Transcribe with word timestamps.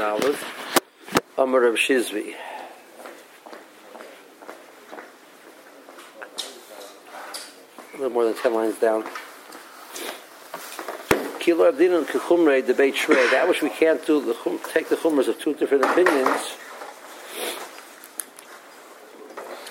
and 0.00 0.22
Aleph. 0.22 1.22
Amar 1.36 1.60
Reb 1.60 1.74
Shizvi. 1.74 2.34
A 7.94 7.96
little 7.96 8.10
more 8.10 8.24
than 8.24 8.34
ten 8.34 8.54
lines 8.54 8.78
down. 8.78 9.04
Kilo 11.38 11.70
Abdin 11.70 11.98
and 11.98 12.06
Kechumre 12.06 12.66
debate 12.66 12.94
Shrei. 12.94 13.30
That 13.30 13.48
which 13.48 13.62
we 13.62 13.70
can't 13.70 14.04
do, 14.06 14.24
the 14.24 14.34
chum, 14.34 14.58
take 14.72 14.88
the 14.88 14.96
chumras 14.96 15.28
of 15.28 15.38
two 15.38 15.54
different 15.54 15.84
opinions. 15.84 16.56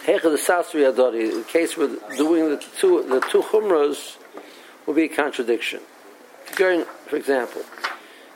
Hecha 0.05 0.23
the 0.23 0.37
Sasri 0.37 0.91
Adori. 0.91 1.31
In 1.33 1.43
case 1.43 1.77
we're 1.77 1.97
doing 2.17 2.49
the 2.49 2.57
two, 2.79 3.03
the 3.03 3.19
two 3.31 3.41
chumras, 3.41 4.17
will 4.85 4.95
be 4.95 5.03
a 5.03 5.07
contradiction. 5.07 5.81
Going, 6.55 6.85
for 7.07 7.15
example, 7.15 7.61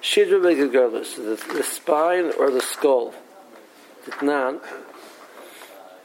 Shidra 0.03 0.41
Begagurlis, 0.41 1.15
the, 1.15 1.53
the 1.53 1.63
spine 1.63 2.33
or 2.37 2.51
the 2.51 2.59
skull. 2.59 3.13
Titnan, 4.05 4.59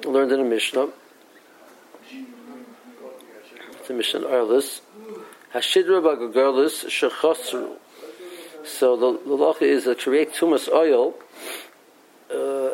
learned 0.05 0.31
in 0.31 0.39
a 0.39 0.45
Mishnah. 0.45 0.91
It's 3.73 3.91
a 3.91 3.93
Mishnah 3.93 4.21
Arlis. 4.21 4.83
Hashidra 5.53 6.01
Begagurlis 6.01 6.87
Shechosru. 6.87 7.75
So 8.65 8.97
the, 8.97 9.19
the 9.25 9.35
law 9.35 9.55
is 9.61 9.85
to 9.85 9.97
create 9.97 10.33
tumas 10.33 10.69
oil, 10.69 11.15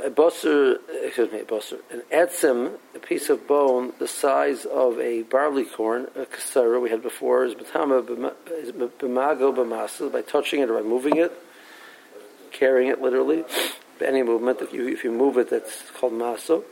a 0.04 0.10
bosser, 0.10 0.78
excuse 1.02 1.32
me, 1.32 1.40
a 1.40 1.44
bosser, 1.44 1.78
an 1.90 2.02
etzim, 2.12 2.76
a 2.94 2.98
piece 2.98 3.30
of 3.30 3.46
bone 3.46 3.92
the 3.98 4.06
size 4.06 4.66
of 4.66 5.00
a 5.00 5.22
barley 5.22 5.64
corn, 5.64 6.08
a 6.14 6.26
kasara 6.26 6.80
we 6.80 6.90
had 6.90 7.02
before, 7.02 7.44
is 7.44 7.54
b'tama 7.54 8.02
b'mago 8.04 9.54
b'masa, 9.56 10.12
by 10.12 10.20
touching 10.20 10.60
it 10.60 10.70
or 10.70 10.74
by 10.74 10.86
moving 10.86 11.16
it, 11.16 11.32
carrying 12.52 12.90
it 12.90 13.00
literally, 13.00 13.44
any 14.04 14.22
movement, 14.22 14.60
if 14.60 14.72
you, 14.72 14.86
if 14.88 15.04
you 15.04 15.10
move 15.10 15.38
it, 15.38 15.48
that's 15.48 15.90
called 15.92 16.12
maso. 16.12 16.62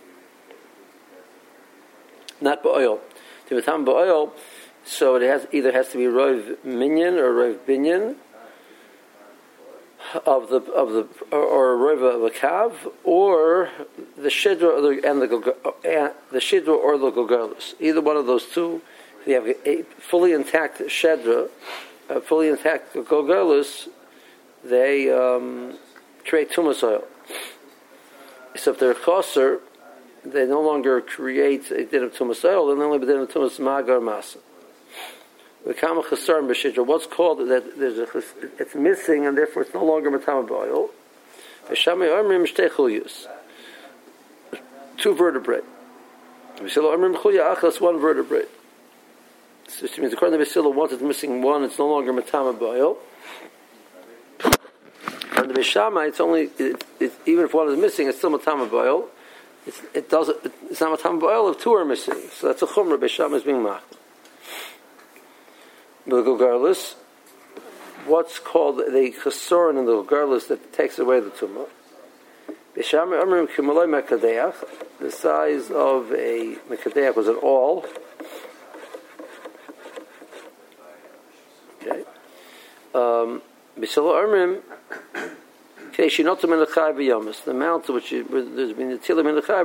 Not 2.41 2.63
ba'oil. 2.63 2.99
B'tama 3.49 3.87
ba'oil, 3.87 4.33
so 4.85 5.17
it 5.17 5.23
has 5.23 5.47
either 5.53 5.73
has 5.73 5.89
to 5.89 5.97
be 5.97 6.05
rov 6.05 6.63
minyan 6.65 7.15
or 7.15 7.33
rov 7.33 7.59
binyan, 7.67 8.17
of 10.27 10.49
the 10.49 10.61
of 10.73 10.93
the 10.93 11.09
or 11.35 11.73
a 11.73 11.77
river 11.77 12.11
of 12.11 12.23
a 12.23 12.31
kav 12.31 12.73
or 13.05 13.71
the 14.17 14.29
shidra 14.29 14.79
or 14.79 14.81
the, 14.81 15.09
and 15.09 15.23
the 15.23 15.57
and 15.85 16.13
the 16.31 16.39
shidra 16.39 16.69
or 16.69 16.99
the 16.99 17.11
gogarlus. 17.11 17.75
Either 17.81 18.01
one 18.01 18.17
of 18.17 18.27
those 18.27 18.47
two. 18.47 18.83
If 19.23 19.29
you 19.29 19.35
have 19.35 19.47
a 19.65 19.83
fully 20.01 20.33
intact 20.33 20.81
shedra, 20.81 21.49
a 22.09 22.21
fully 22.21 22.49
intact 22.49 22.95
gogarlus, 22.95 23.89
they 24.65 25.11
um, 25.11 25.79
create 26.27 26.51
tumas 26.51 26.83
oil. 26.83 27.05
So 28.57 28.73
if 28.73 28.79
they're 28.81 28.95
kosser, 28.95 29.61
they 30.25 30.47
no 30.47 30.61
longer 30.61 31.01
create 31.01 31.71
a 31.71 31.85
din 31.87 32.05
of 32.05 32.15
tumas 32.15 32.45
oil. 32.45 32.75
They 32.75 32.83
only 32.83 32.97
a 32.97 33.07
din 33.07 33.21
of 33.21 33.31
tumas 33.31 33.59
magar 33.61 34.01
masa. 34.01 34.39
What's 35.65 37.07
called 37.07 37.39
that 37.49 37.79
there's 37.79 37.99
a, 37.99 38.09
it's 38.59 38.75
missing 38.75 39.27
and 39.27 39.39
therefore 39.39 39.63
it's 39.63 39.73
no 39.73 39.85
longer 39.85 40.11
matama 40.11 40.43
boil. 40.43 40.91
Two 44.99 45.15
vertebrae. 45.15 45.61
One 46.59 48.01
vertebrae. 48.01 48.45
So 49.69 49.83
which 49.83 49.99
means 49.99 50.13
according 50.13 50.39
to 50.39 50.45
Basila, 50.45 50.75
once 50.75 50.93
it's 50.93 51.03
missing 51.03 51.43
one, 51.43 51.63
it's 51.63 51.79
no 51.79 51.89
longer 51.89 52.13
matama 52.13 52.53
boil. 52.53 52.99
And 55.37 55.49
the 55.49 55.55
Bishama, 55.55 56.09
it's 56.09 56.21
only 56.21 56.51
it, 56.59 56.85
it, 56.99 57.13
even 57.25 57.45
if 57.45 57.55
one 57.55 57.69
is 57.71 57.79
missing, 57.79 58.09
it's 58.09 58.19
still 58.19 58.31
matama 58.31 58.67
boil. 58.67 59.09
It's, 59.65 59.81
it 59.95 60.11
doesn't. 60.11 60.39
It's 60.71 60.81
not 60.81 60.91
matama 60.91 61.21
boil 61.21 61.49
if 61.51 61.61
two 61.61 61.73
are 61.73 61.85
missing. 61.85 62.21
So 62.33 62.49
that's 62.49 62.63
a 62.63 62.67
chumrah. 62.67 62.99
Bishama 62.99 63.37
is 63.37 63.45
being 63.45 63.63
mach 63.63 63.85
the 66.07 66.23
Gulgarlis, 66.23 66.95
what's 68.07 68.39
called 68.39 68.79
the 68.79 69.15
chesoron 69.23 69.79
in 69.79 69.87
the 69.87 69.93
Gulgarlis 69.93 70.49
that 70.49 70.73
takes 70.73 70.99
away 70.99 71.21
the 71.21 71.31
tumah. 71.31 71.69
The 72.75 72.83
size 75.11 75.71
of 75.71 76.13
a 76.13 76.57
mekadeach 76.71 77.15
was 77.15 77.29
an 77.29 77.37
all. 77.37 77.85
Okay. 81.83 82.05
Um, 82.95 83.43
the 87.45 87.51
amount 87.51 87.87
to 87.87 87.93
which 87.93 88.11
there's 88.11 88.73
been 88.73 88.91
the 88.91 88.99
tilim 88.99 89.29
in 89.29 89.35
the 89.35 89.43
chai 89.43 89.63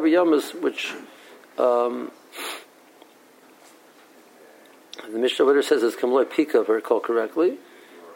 which 0.61 0.93
um, 1.57 2.11
the 5.11 5.19
Mishnah 5.19 5.45
Letter 5.45 5.61
says 5.61 5.83
it's 5.83 5.95
Kamloi 5.95 6.25
Pika, 6.25 6.61
if 6.61 6.69
I 6.69 6.73
recall 6.73 6.99
correctly. 6.99 7.57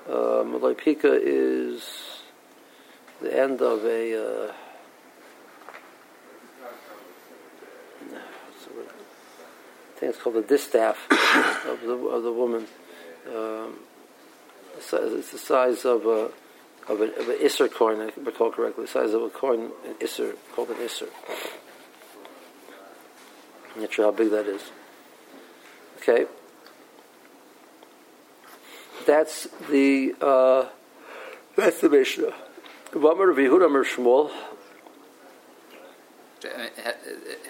Uh, 0.07 0.43
Maloi 0.43 0.75
Pika 0.75 1.17
is 1.21 2.21
the 3.21 3.37
end 3.37 3.61
of 3.61 3.85
a. 3.85 4.47
Uh, 4.49 4.53
I 9.93 10.03
think 10.03 10.15
it's 10.15 10.21
called 10.21 10.35
the 10.35 10.41
distaff 10.41 10.97
of 11.67 11.81
the 11.81 11.93
of 11.93 12.23
the 12.23 12.31
woman. 12.33 12.65
Um, 13.27 13.75
it's 14.75 15.31
the 15.31 15.37
size 15.37 15.85
of 15.85 16.05
a 16.07 16.31
of 16.91 17.01
an 17.01 17.11
of 17.17 17.29
an 17.29 17.37
isser 17.37 17.71
coin, 17.71 18.01
I 18.01 18.11
recall 18.19 18.51
correctly. 18.51 18.85
The 18.85 18.91
size 18.91 19.13
of 19.13 19.21
a 19.21 19.29
coin, 19.29 19.71
an 19.85 19.93
isser 19.99 20.35
called 20.53 20.71
an 20.71 20.77
isser. 20.77 21.09
I'm 23.75 23.81
not 23.81 23.93
sure 23.93 24.05
how 24.05 24.11
big 24.11 24.31
that 24.31 24.47
is. 24.47 24.63
Okay 25.99 26.25
that's 29.05 29.47
the 29.69 30.15
uh, 30.21 30.65
that's 31.55 31.81
the 31.81 31.89
Mishnah. 31.89 32.33
Mer 33.69 33.85
Shmuel. 33.85 34.31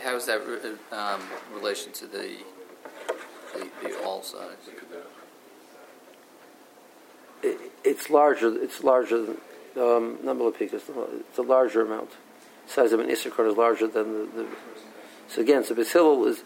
How 0.03 0.15
is 0.15 0.25
that 0.25 0.41
um, 0.91 1.21
relation 1.53 1.91
to 1.93 2.05
the 2.05 2.37
the, 3.53 3.69
the 3.83 4.03
all 4.03 4.21
size? 4.21 4.57
It, 7.43 7.57
it's 7.83 8.09
larger. 8.09 8.61
It's 8.61 8.83
larger 8.83 9.25
than 9.25 9.37
um, 9.77 10.17
number 10.23 10.47
of 10.47 10.57
pikas. 10.57 10.83
It's 11.29 11.37
a 11.37 11.41
larger 11.41 11.81
amount. 11.85 12.11
The 12.67 12.73
size 12.73 12.91
of 12.91 12.99
an 12.99 13.09
issachar 13.09 13.47
is 13.47 13.57
larger 13.57 13.87
than 13.87 14.13
the, 14.13 14.43
the. 14.43 14.47
So 15.27 15.41
again, 15.41 15.63
so 15.63 15.75
Basil 15.75 16.25
is. 16.25 16.43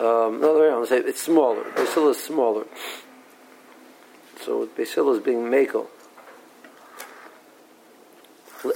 Um, 0.00 0.40
no, 0.40 0.58
way 0.58 0.86
Say 0.86 0.98
it's 0.98 1.22
smaller. 1.22 1.64
Basil 1.76 2.08
is 2.10 2.22
smaller. 2.22 2.66
So 4.44 4.68
Basil 4.76 5.12
is 5.14 5.20
being 5.20 5.50
Mako. 5.50 5.86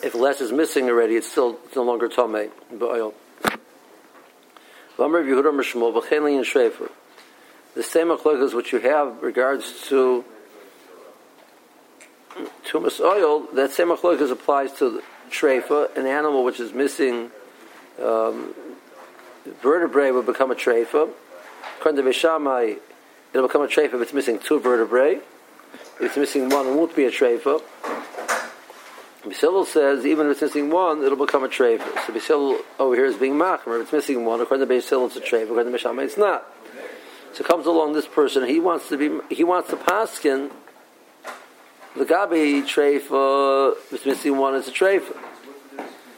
If 0.02 0.14
less 0.14 0.40
is 0.40 0.52
missing 0.52 0.88
already, 0.88 1.16
it's 1.16 1.30
still 1.30 1.58
it's 1.66 1.76
no 1.76 1.82
longer 1.82 2.08
Tomei. 2.08 2.50
The 7.74 7.82
same 7.82 8.08
achlokas 8.08 8.54
which 8.54 8.72
you 8.72 8.80
have 8.80 9.22
regards 9.22 9.86
to 9.88 10.24
tumas 12.64 13.00
oil, 13.00 13.46
that 13.54 13.70
same 13.70 13.88
achlokas 13.88 14.30
applies 14.30 14.72
to 14.74 15.02
treifa, 15.30 15.96
an 15.96 16.06
animal 16.06 16.44
which 16.44 16.60
is 16.60 16.72
missing 16.72 17.30
um, 18.02 18.54
vertebrae 19.62 20.10
will 20.10 20.22
become 20.22 20.50
a 20.50 20.54
treifa. 20.54 21.10
According 21.78 22.02
to 22.02 22.08
it'll 23.32 23.46
become 23.46 23.62
a 23.62 23.68
treifa 23.68 23.94
if 23.94 24.02
it's 24.02 24.12
missing 24.12 24.38
two 24.38 24.58
vertebrae. 24.60 25.20
It's 26.00 26.16
missing 26.16 26.48
one, 26.48 26.66
it 26.66 26.75
won't 26.75 26.94
be 26.94 27.06
a 27.06 27.10
treifa. 27.10 27.60
Bisil 29.25 29.66
says 29.66 30.06
even 30.06 30.26
if 30.26 30.32
it's 30.32 30.42
missing 30.42 30.70
one, 30.70 31.02
it'll 31.02 31.19
become 31.19 31.43
a 31.43 31.49
treifa. 31.49 32.06
So 32.06 32.12
Bisil 32.12 32.61
over 32.78 32.94
here 32.94 33.05
is 33.05 33.17
being 33.17 33.34
machmer. 33.34 33.76
If 33.76 33.82
it's 33.82 33.93
missing 33.93 34.25
one, 34.25 34.40
according 34.40 34.67
to 34.69 34.72
Bisil, 34.72 35.06
it's 35.06 35.17
a 35.17 35.20
treifa. 35.20 35.50
According 35.50 35.72
to 35.72 35.78
Mishama, 35.78 36.05
it's 36.05 36.17
not. 36.17 36.46
So 37.32 37.43
comes 37.43 37.67
along 37.67 37.94
this 37.94 38.06
person. 38.06 38.46
He 38.46 38.61
wants 38.61 38.88
to 38.90 38.96
be. 38.96 39.34
He 39.34 39.43
wants 39.43 39.70
to 39.70 39.76
paskin. 39.76 40.52
The 41.96 42.05
gabi 42.05 42.62
treifa. 42.62 43.72
If 43.72 43.93
it's 43.93 44.06
missing 44.06 44.38
one, 44.38 44.55
it's 44.55 44.69
a 44.69 44.72
treifa. 44.72 45.17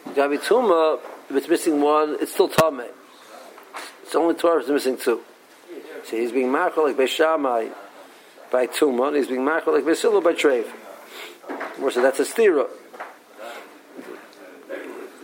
Gabi 0.08 0.38
tuma. 0.40 1.00
If 1.30 1.36
it's 1.36 1.48
missing 1.48 1.80
one, 1.80 2.18
it's 2.20 2.32
still 2.32 2.48
tame. 2.48 2.82
It's 4.02 4.14
only 4.14 4.34
Torah 4.34 4.56
if 4.56 4.62
it's 4.62 4.70
missing 4.70 4.98
two. 4.98 5.22
So 6.04 6.16
he's 6.16 6.32
being 6.32 6.48
machmer 6.48 6.84
like 6.84 6.96
Beishamai 6.96 7.72
by 8.50 8.66
Tuma, 8.66 9.08
and 9.08 9.16
he's 9.16 9.28
being 9.28 9.44
machal 9.44 9.72
like 9.72 9.84
Basila 9.84 10.22
by 10.22 10.34
Trev. 10.34 10.66
So 11.78 12.02
that's 12.02 12.20
a 12.20 12.24
stira. 12.24 12.68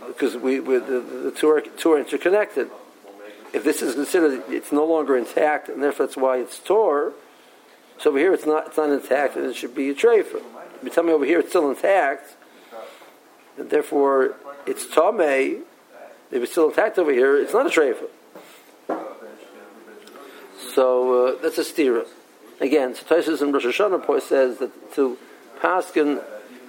Because 0.07 0.35
we, 0.35 0.59
the, 0.59 0.79
the 0.79 1.33
two, 1.35 1.49
are, 1.49 1.61
two 1.61 1.91
are 1.91 1.99
interconnected. 1.99 2.69
If 3.53 3.63
this 3.63 3.81
is 3.81 3.95
considered, 3.95 4.43
it's 4.49 4.71
no 4.71 4.85
longer 4.85 5.15
intact, 5.15 5.69
and 5.69 5.81
therefore 5.81 6.05
that's 6.07 6.17
why 6.17 6.37
it's 6.37 6.59
Tor. 6.59 7.13
So 7.99 8.09
over 8.09 8.19
here 8.19 8.33
it's 8.33 8.45
not, 8.45 8.67
it's 8.67 8.77
not 8.77 8.89
intact, 8.89 9.35
and 9.35 9.45
it 9.45 9.55
should 9.55 9.75
be 9.75 9.89
a. 9.89 9.93
If 9.95 10.83
you 10.83 10.89
tell 10.89 11.03
me 11.03 11.11
over 11.11 11.25
here 11.25 11.39
it's 11.39 11.49
still 11.49 11.69
intact, 11.69 12.35
and 13.57 13.69
therefore 13.69 14.35
it's 14.65 14.85
Tomei, 14.85 15.61
if 16.31 16.43
it's 16.43 16.51
still 16.51 16.69
intact 16.69 16.99
over 16.99 17.11
here, 17.11 17.37
it's 17.39 17.53
not 17.53 17.65
a 17.65 17.69
treifa. 17.69 18.07
So 20.73 21.27
uh, 21.27 21.41
that's 21.41 21.57
a 21.57 21.63
stira. 21.63 22.05
Again, 22.59 22.95
so 22.95 23.03
Taisus 23.03 23.41
in 23.41 23.51
Rosh 23.51 23.65
Hashanah 23.65 24.21
says 24.21 24.57
that 24.57 24.93
to 24.95 25.17
paskin, 25.59 26.23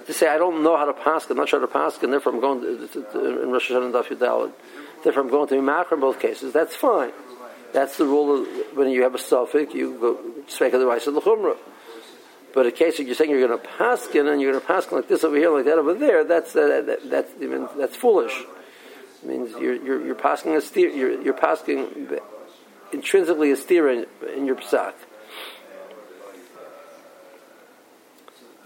to 0.05 0.13
say 0.13 0.27
I 0.27 0.37
don't 0.37 0.63
know 0.63 0.77
how 0.77 0.85
to 0.85 0.93
paskin, 0.93 1.31
I'm 1.31 1.37
not 1.37 1.49
sure 1.49 1.59
how 1.59 1.65
to 1.65 1.73
paskin, 1.73 2.11
therefore 2.11 2.33
I'm 2.33 2.39
going 2.39 2.61
to, 2.61 2.87
to, 2.87 3.01
to, 3.11 3.41
in 3.43 3.49
Rosh 3.49 3.71
Hashanah 3.71 3.91
Daf 3.91 4.05
Yudalad, 4.05 4.51
therefore 5.03 5.23
I'm 5.23 5.29
going 5.29 5.47
to 5.47 5.55
be 5.55 5.61
makar 5.61 5.95
in 5.95 6.01
both 6.01 6.19
cases. 6.19 6.53
That's 6.53 6.75
fine. 6.75 7.11
That's 7.73 7.97
the 7.97 8.05
rule 8.05 8.41
of 8.41 8.47
when 8.77 8.89
you 8.89 9.03
have 9.03 9.15
a 9.15 9.19
suffix, 9.19 9.73
you 9.73 9.97
go 9.99 10.19
speak 10.47 10.73
of 10.73 10.79
the 10.79 10.85
rice 10.85 11.07
of 11.07 11.15
the 11.15 11.21
chumrah. 11.21 11.57
But 12.53 12.65
a 12.65 12.71
case 12.71 12.97
you're 12.97 13.13
saying 13.13 13.29
you're 13.29 13.47
going 13.47 13.59
to 13.59 13.67
paskin 13.67 14.31
and 14.31 14.41
you're 14.41 14.51
going 14.51 14.63
to 14.63 14.71
paskin 14.71 14.93
like 14.93 15.07
this 15.07 15.23
over 15.23 15.35
here, 15.35 15.51
like 15.51 15.65
that 15.65 15.77
over 15.77 15.93
there, 15.93 16.23
that's 16.23 16.55
uh, 16.55 16.81
that, 16.85 17.09
that's 17.09 17.31
even 17.41 17.67
that's 17.77 17.95
foolish. 17.95 18.33
It 19.21 19.27
means 19.27 19.51
you're 19.51 19.75
you're, 19.75 20.05
you're 20.05 20.15
pasking 20.15 20.55
a 20.55 20.61
steer, 20.61 20.89
you're, 20.89 21.21
you're 21.21 21.33
pasking 21.33 22.09
intrinsically 22.91 23.51
a 23.51 23.55
steer 23.55 23.89
in, 23.89 24.07
in 24.35 24.45
your 24.47 24.55
psak. 24.55 24.93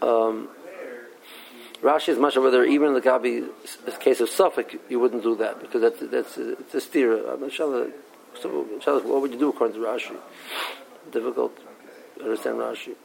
Um, 0.04 0.50
Rashi 1.82 2.10
is 2.10 2.18
much 2.18 2.38
whether 2.38 2.64
even 2.64 2.90
in 2.90 2.94
the 2.94 3.02
Gabi 3.02 3.50
case 4.00 4.20
of 4.22 4.30
Suffolk 4.30 4.76
you 4.90 5.00
wouldn't 5.00 5.24
do 5.24 5.36
that 5.36 5.62
because 5.62 5.82
that's 5.82 6.00
that's 6.12 6.38
it's 6.38 6.74
a 6.74 6.82
steer. 6.82 7.30
I'm 7.30 7.50
so, 7.52 7.92
what 8.82 9.22
would 9.22 9.32
you 9.32 9.40
do 9.40 9.50
according 9.50 9.76
to 9.76 9.86
Rashi? 9.86 10.16
Difficult 11.12 11.58
to 12.18 12.24
understand 12.24 12.58
Rashi. 12.58 12.96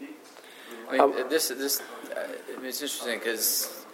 I 0.90 1.06
mean, 1.06 1.28
this 1.28 1.48
this 1.48 1.80
uh, 1.80 2.20
I 2.54 2.56
mean, 2.56 2.66
it's 2.66 2.80
interesting 2.80 3.18
because 3.18 3.84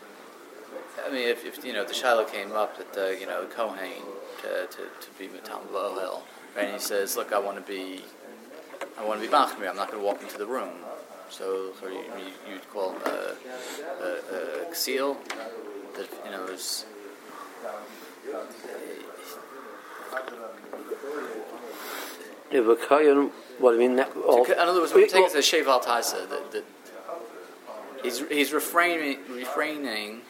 I 1.05 1.11
mean, 1.11 1.29
if, 1.29 1.45
if 1.45 1.65
you 1.65 1.73
know 1.73 1.85
the 1.85 1.95
Shiloh 1.95 2.25
came 2.25 2.53
up 2.53 2.79
that 2.79 2.93
the 2.93 3.17
you 3.19 3.27
know 3.27 3.47
Kohen 3.47 4.03
to, 4.43 4.67
to, 4.67 4.77
to 4.77 5.19
be 5.19 5.29
Matam 5.29 5.67
Hill, 5.73 6.23
right? 6.57 6.65
And 6.65 6.75
he 6.75 6.79
says, 6.79 7.17
"Look, 7.17 7.33
I 7.33 7.39
want 7.39 7.57
to 7.57 7.63
be, 7.63 8.03
I 8.99 9.05
want 9.05 9.21
to 9.21 9.27
be 9.27 9.33
Machmir. 9.33 9.69
I'm 9.69 9.77
not 9.77 9.91
going 9.91 10.01
to 10.01 10.07
walk 10.07 10.23
into 10.23 10.39
the 10.39 10.47
room." 10.47 10.75
So, 11.31 11.73
so 11.81 11.89
you, 11.89 11.99
you, 12.47 12.53
would 12.55 12.71
call 12.71 12.97
uh, 13.05 13.35
a, 14.01 14.67
a, 14.67 14.71
a 14.71 14.75
seal 14.75 15.17
that 15.97 16.09
you 16.25 16.31
know 16.31 16.47
is. 16.47 16.87
If 22.51 22.67
a 22.69 22.77
kohen, 22.77 23.31
what 23.59 23.75
I 23.75 23.79
mean, 23.79 23.97
that, 23.97 24.15
in 24.15 24.23
other 24.23 24.81
words, 24.81 24.93
I'm 24.93 25.09
saying 25.09 25.27
is 25.27 25.33
the 25.33 25.43
sheval 25.43 25.81
taisa 25.81 26.29
that, 26.29 26.65
he's 28.03 28.21
he's 28.29 28.53
refraining 28.53 29.19
refraining 29.29 30.21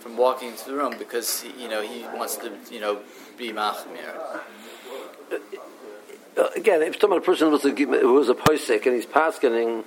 from 0.00 0.16
walking 0.16 0.48
into 0.48 0.64
the 0.64 0.74
room 0.74 0.94
because 0.98 1.42
he, 1.42 1.62
you 1.62 1.68
know 1.68 1.82
he 1.82 2.02
wants 2.16 2.36
to 2.36 2.52
you 2.70 2.80
know 2.80 3.00
be 3.36 3.52
machmir. 3.52 4.40
Uh, 5.30 6.48
again, 6.54 6.82
if 6.82 7.00
some 7.00 7.20
person 7.22 7.50
was 7.50 7.64
a, 7.64 7.70
who 7.70 8.14
was 8.14 8.28
a 8.28 8.34
posik 8.34 8.86
and 8.86 8.94
he's 8.94 9.06
paskening, 9.06 9.84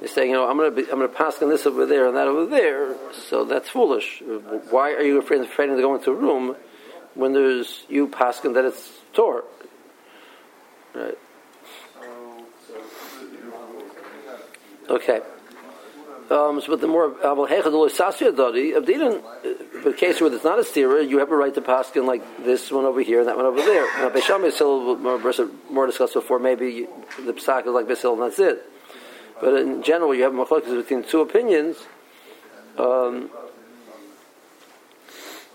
he's 0.00 0.12
saying, 0.12 0.30
you 0.30 0.36
know, 0.36 0.48
I'm 0.48 0.56
going 0.56 0.74
to 0.74 0.82
be, 0.82 0.90
I'm 0.90 0.98
going 0.98 1.10
to 1.10 1.16
pasken 1.16 1.48
this 1.48 1.66
over 1.66 1.86
there 1.86 2.06
and 2.06 2.16
that 2.16 2.26
over 2.26 2.46
there, 2.46 2.94
so 3.28 3.44
that's 3.44 3.68
foolish. 3.68 4.22
Why 4.70 4.92
are 4.92 5.02
you 5.02 5.18
afraid, 5.18 5.40
afraid 5.40 5.66
to 5.66 5.76
go 5.76 5.94
into 5.94 6.10
a 6.10 6.14
room 6.14 6.56
when 7.14 7.32
there's 7.32 7.84
you 7.88 8.08
pasken 8.08 8.54
that 8.54 8.64
it's 8.64 8.90
Torah? 9.12 9.42
Right. 10.94 11.18
Okay. 14.88 15.20
Um, 16.30 16.60
so, 16.60 16.68
but 16.68 16.80
the 16.82 16.86
more 16.86 17.08
they 17.10 18.92
didn't, 18.92 19.24
the 19.82 19.94
case 19.96 20.20
where 20.20 20.32
it's 20.32 20.44
not 20.44 20.58
a 20.58 20.62
stira, 20.62 21.08
you 21.08 21.18
have 21.18 21.30
a 21.30 21.36
right 21.36 21.54
to 21.54 21.62
paskin 21.62 22.04
like 22.06 22.44
this 22.44 22.70
one 22.70 22.84
over 22.84 23.00
here 23.00 23.20
and 23.20 23.28
that 23.28 23.36
one 23.36 23.46
over 23.46 23.60
there. 23.60 23.86
Now, 23.98 24.10
Beisham 24.10 24.44
is 24.44 24.60
more, 25.70 25.86
discussed 25.86 26.14
before. 26.14 26.38
Maybe 26.38 26.86
the 27.24 27.32
psak 27.32 27.66
is 27.66 27.72
like 27.72 27.88
Basil 27.88 28.12
and 28.12 28.22
that's 28.22 28.38
it. 28.38 28.62
But 29.40 29.54
in 29.54 29.82
general, 29.82 30.14
you 30.14 30.24
have 30.24 30.32
machlokas 30.32 30.74
between 30.76 31.04
two 31.04 31.20
opinions. 31.20 31.76
Um, 32.76 33.30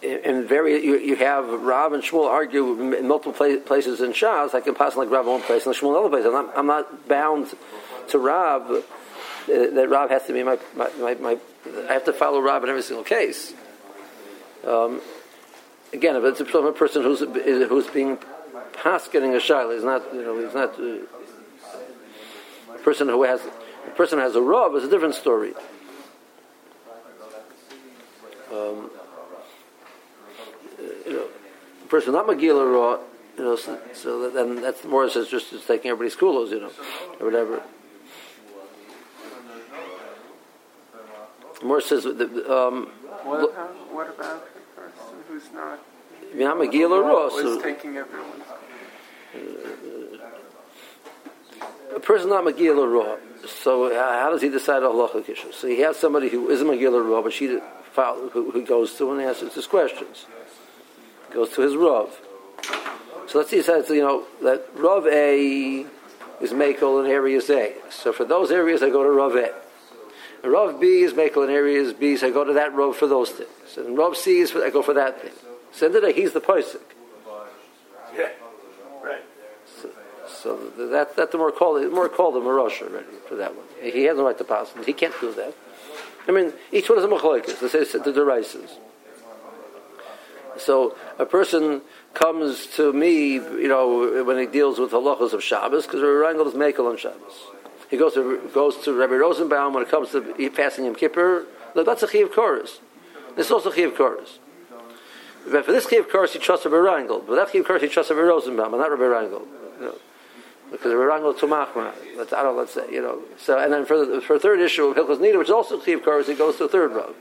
and 0.03 0.47
very 0.47 0.83
you, 0.83 0.97
you 0.97 1.15
have 1.15 1.47
Rav 1.47 1.93
and 1.93 2.03
Shmuel 2.03 2.27
argue 2.27 2.93
in 2.93 3.07
multiple 3.07 3.31
places 3.31 4.01
in 4.01 4.11
Shas. 4.11 4.53
I 4.53 4.59
can 4.59 4.75
pass 4.75 4.95
like 4.95 5.09
Rav 5.09 5.25
one 5.25 5.41
place 5.41 5.65
and 5.65 5.73
Shmuel 5.73 5.91
another 5.91 6.09
place. 6.09 6.25
I'm 6.25 6.33
not, 6.33 6.57
I'm 6.57 6.67
not 6.67 7.07
bound 7.07 7.53
to 8.09 8.19
Rav 8.19 8.69
uh, 8.69 8.81
that 9.47 9.87
Rav 9.89 10.09
has 10.09 10.25
to 10.27 10.33
be 10.33 10.43
my, 10.43 10.57
my, 10.75 10.89
my, 10.99 11.13
my, 11.15 11.37
I 11.89 11.93
have 11.93 12.05
to 12.05 12.13
follow 12.13 12.41
Rav 12.41 12.63
in 12.63 12.69
every 12.69 12.81
single 12.81 13.05
case. 13.05 13.53
Um, 14.67 15.01
again, 15.93 16.15
if 16.15 16.23
it's 16.23 16.39
a 16.41 16.71
person 16.73 17.03
who's 17.03 17.19
who's 17.19 17.87
being 17.87 18.17
paskening 18.73 19.35
a 19.35 19.39
shaila, 19.39 19.73
he's 19.75 19.83
not 19.83 20.13
you 20.13 20.21
know 20.21 20.43
he's 20.43 20.53
not 20.53 20.77
uh, 20.79 22.73
a 22.73 22.79
person 22.79 23.07
who 23.07 23.23
has 23.23 23.41
a 23.85 23.91
person 23.91 24.19
has 24.19 24.35
a 24.35 24.41
Rav 24.41 24.75
is 24.75 24.83
a 24.83 24.89
different 24.89 25.15
story. 25.15 25.53
Um, 28.51 28.89
you 31.07 31.13
know, 31.13 31.27
a 31.83 31.87
person 31.87 32.13
not 32.13 32.27
Megillah 32.27 32.71
Raw, 32.71 32.99
you 33.37 33.43
know, 33.43 33.55
so, 33.55 33.79
so 33.93 34.29
then 34.29 34.61
that's 34.61 34.83
more 34.83 35.05
as 35.05 35.13
just, 35.27 35.67
taking 35.67 35.89
everybody's 35.91 36.15
kulos, 36.15 36.51
you 36.51 36.59
know, 36.59 36.71
or 37.19 37.25
whatever. 37.25 37.63
More 41.63 41.81
says. 41.81 42.05
Um, 42.05 42.89
what, 43.23 43.43
about, 43.43 43.93
what 43.93 44.09
about 44.09 44.43
the 44.53 44.81
person 44.81 45.15
who's 45.27 45.51
not? 45.53 45.79
Not 46.35 46.57
Megillah 46.57 47.01
Ross. 47.01 47.33
Who's 47.33 47.63
taking 47.63 47.97
everyone's. 47.97 48.43
A 51.95 51.99
person 51.99 52.29
not 52.29 52.43
Megillah 52.43 52.91
Raw. 52.91 53.17
So 53.47 53.93
how 53.93 54.29
does 54.31 54.41
he 54.41 54.49
decide 54.49 54.83
halacha 54.83 55.23
kishus? 55.23 55.53
So 55.53 55.67
he 55.67 55.79
has 55.81 55.97
somebody 55.97 56.29
who 56.29 56.49
isn't 56.49 56.65
Megillah 56.65 57.09
Raw, 57.09 57.21
but 57.21 57.33
she 57.33 57.47
who, 57.47 58.51
who 58.51 58.65
goes 58.65 58.95
to 58.97 59.11
and 59.11 59.21
answers 59.21 59.53
his 59.53 59.67
questions. 59.67 60.25
Goes 61.31 61.49
to 61.51 61.61
his 61.61 61.75
Rav. 61.75 62.09
So 63.27 63.39
let's 63.39 63.49
see, 63.49 63.57
he 63.57 63.63
says, 63.63 63.89
you 63.89 64.01
know, 64.01 64.25
that 64.41 64.67
Rav 64.75 65.07
A 65.07 65.85
is 66.41 66.51
Makel 66.51 67.03
in 67.03 67.09
areas 67.09 67.49
A. 67.49 67.73
So 67.89 68.13
for 68.13 68.25
those 68.25 68.51
areas, 68.51 68.83
I 68.83 68.89
go 68.89 69.03
to 69.03 69.09
Rav 69.09 69.35
A. 69.35 69.53
And 70.43 70.51
Rav 70.51 70.79
B 70.79 71.01
is 71.01 71.13
Mekel 71.13 71.45
in 71.45 71.49
areas 71.49 71.93
B, 71.93 72.17
so 72.17 72.27
I 72.27 72.31
go 72.31 72.43
to 72.43 72.53
that 72.53 72.73
Rav 72.73 72.95
for 72.95 73.07
those 73.07 73.31
things. 73.31 73.77
And 73.77 73.97
Rav 73.97 74.17
C 74.17 74.39
is 74.39 74.51
for, 74.51 74.63
I 74.63 74.69
go 74.69 74.81
for 74.81 74.93
that 74.93 75.21
thing. 75.21 75.31
So 75.71 75.87
end 75.87 75.95
of 75.95 76.01
the 76.01 76.09
day, 76.09 76.13
he's 76.21 76.33
the 76.33 76.41
Pesach. 76.41 76.95
Yeah, 78.15 78.29
right. 79.01 79.23
So, 79.81 79.89
so 80.43 80.57
that 80.91 81.15
that 81.15 81.31
the 81.31 81.37
more 81.37 81.51
called 81.51 81.89
more 81.91 82.09
called 82.09 82.35
a 82.35 82.39
Marosh 82.39 82.81
already 82.81 83.07
for 83.27 83.35
that 83.35 83.55
one. 83.55 83.65
He 83.81 84.03
has 84.03 84.17
the 84.17 84.23
right 84.23 84.37
to 84.37 84.43
pass. 84.43 84.71
He 84.85 84.93
can't 84.93 85.13
do 85.21 85.33
that. 85.33 85.53
I 86.27 86.31
mean, 86.31 86.53
each 86.71 86.89
one 86.89 86.99
is 86.99 87.05
a 87.05 87.07
machloikas. 87.07 87.59
They 87.59 87.85
say 87.85 87.99
the 87.99 88.11
derises. 88.11 88.77
So 90.57 90.95
a 91.17 91.25
person 91.25 91.81
comes 92.13 92.67
to 92.75 92.93
me, 92.93 93.33
you 93.33 93.67
know, 93.67 94.23
when 94.23 94.37
he 94.37 94.45
deals 94.45 94.79
with 94.79 94.91
halachas 94.91 95.33
of 95.33 95.41
Shabbos, 95.43 95.85
because 95.85 96.01
Rangel 96.01 96.45
is 96.47 96.53
Mekel 96.53 96.89
on 96.89 96.97
Shabbos. 96.97 97.47
He 97.89 97.97
goes 97.97 98.13
to 98.13 98.49
goes 98.53 98.77
to 98.83 98.93
Rabbi 98.93 99.13
Rosenbaum 99.13 99.73
when 99.73 99.83
it 99.83 99.89
comes 99.89 100.11
to 100.11 100.49
fasting 100.51 100.85
Yom 100.85 100.95
Kippur. 100.95 101.45
That's 101.75 102.03
a 102.03 102.07
chiv 102.07 102.31
chorus. 102.31 102.79
This 103.35 103.47
is 103.47 103.51
also 103.51 103.71
chiv 103.71 103.95
chorus. 103.95 104.39
But 105.49 105.65
for 105.65 105.71
this 105.71 105.89
chiv 105.89 106.09
chorus, 106.09 106.33
he 106.33 106.39
trusts 106.39 106.65
Rabbi 106.65 106.77
Rangel. 106.77 107.25
But 107.25 107.35
that 107.35 107.51
chiv 107.51 107.65
chorus, 107.65 107.81
he 107.81 107.89
trusts 107.89 108.11
Rabbi 108.11 108.21
Rosenbaum, 108.21 108.71
but 108.71 108.77
not 108.77 108.91
Rabbi 108.91 109.03
Rangel. 109.03 109.45
You 109.79 109.85
know, 109.87 109.95
because 110.73 110.91
Rabbi 110.91 111.21
Rangel 111.21 111.37
tumachma. 111.37 111.93
Let's 112.17 112.33
I 112.33 112.41
don't 112.41 112.57
let's 112.57 112.73
say 112.73 112.91
you 112.91 113.01
know. 113.01 113.21
So 113.37 113.59
and 113.59 113.71
then 113.71 113.85
for 113.85 114.03
the, 114.03 114.19
for 114.19 114.39
third 114.39 114.59
issue 114.59 114.85
of 114.87 114.97
Hilchos 114.97 115.19
Nida, 115.19 115.37
which 115.37 115.47
is 115.47 115.53
also 115.53 115.79
chiv 115.79 116.03
chorus, 116.03 116.27
he 116.27 116.33
goes 116.33 116.57
to 116.57 116.67
third 116.67 116.91
row. 116.91 117.13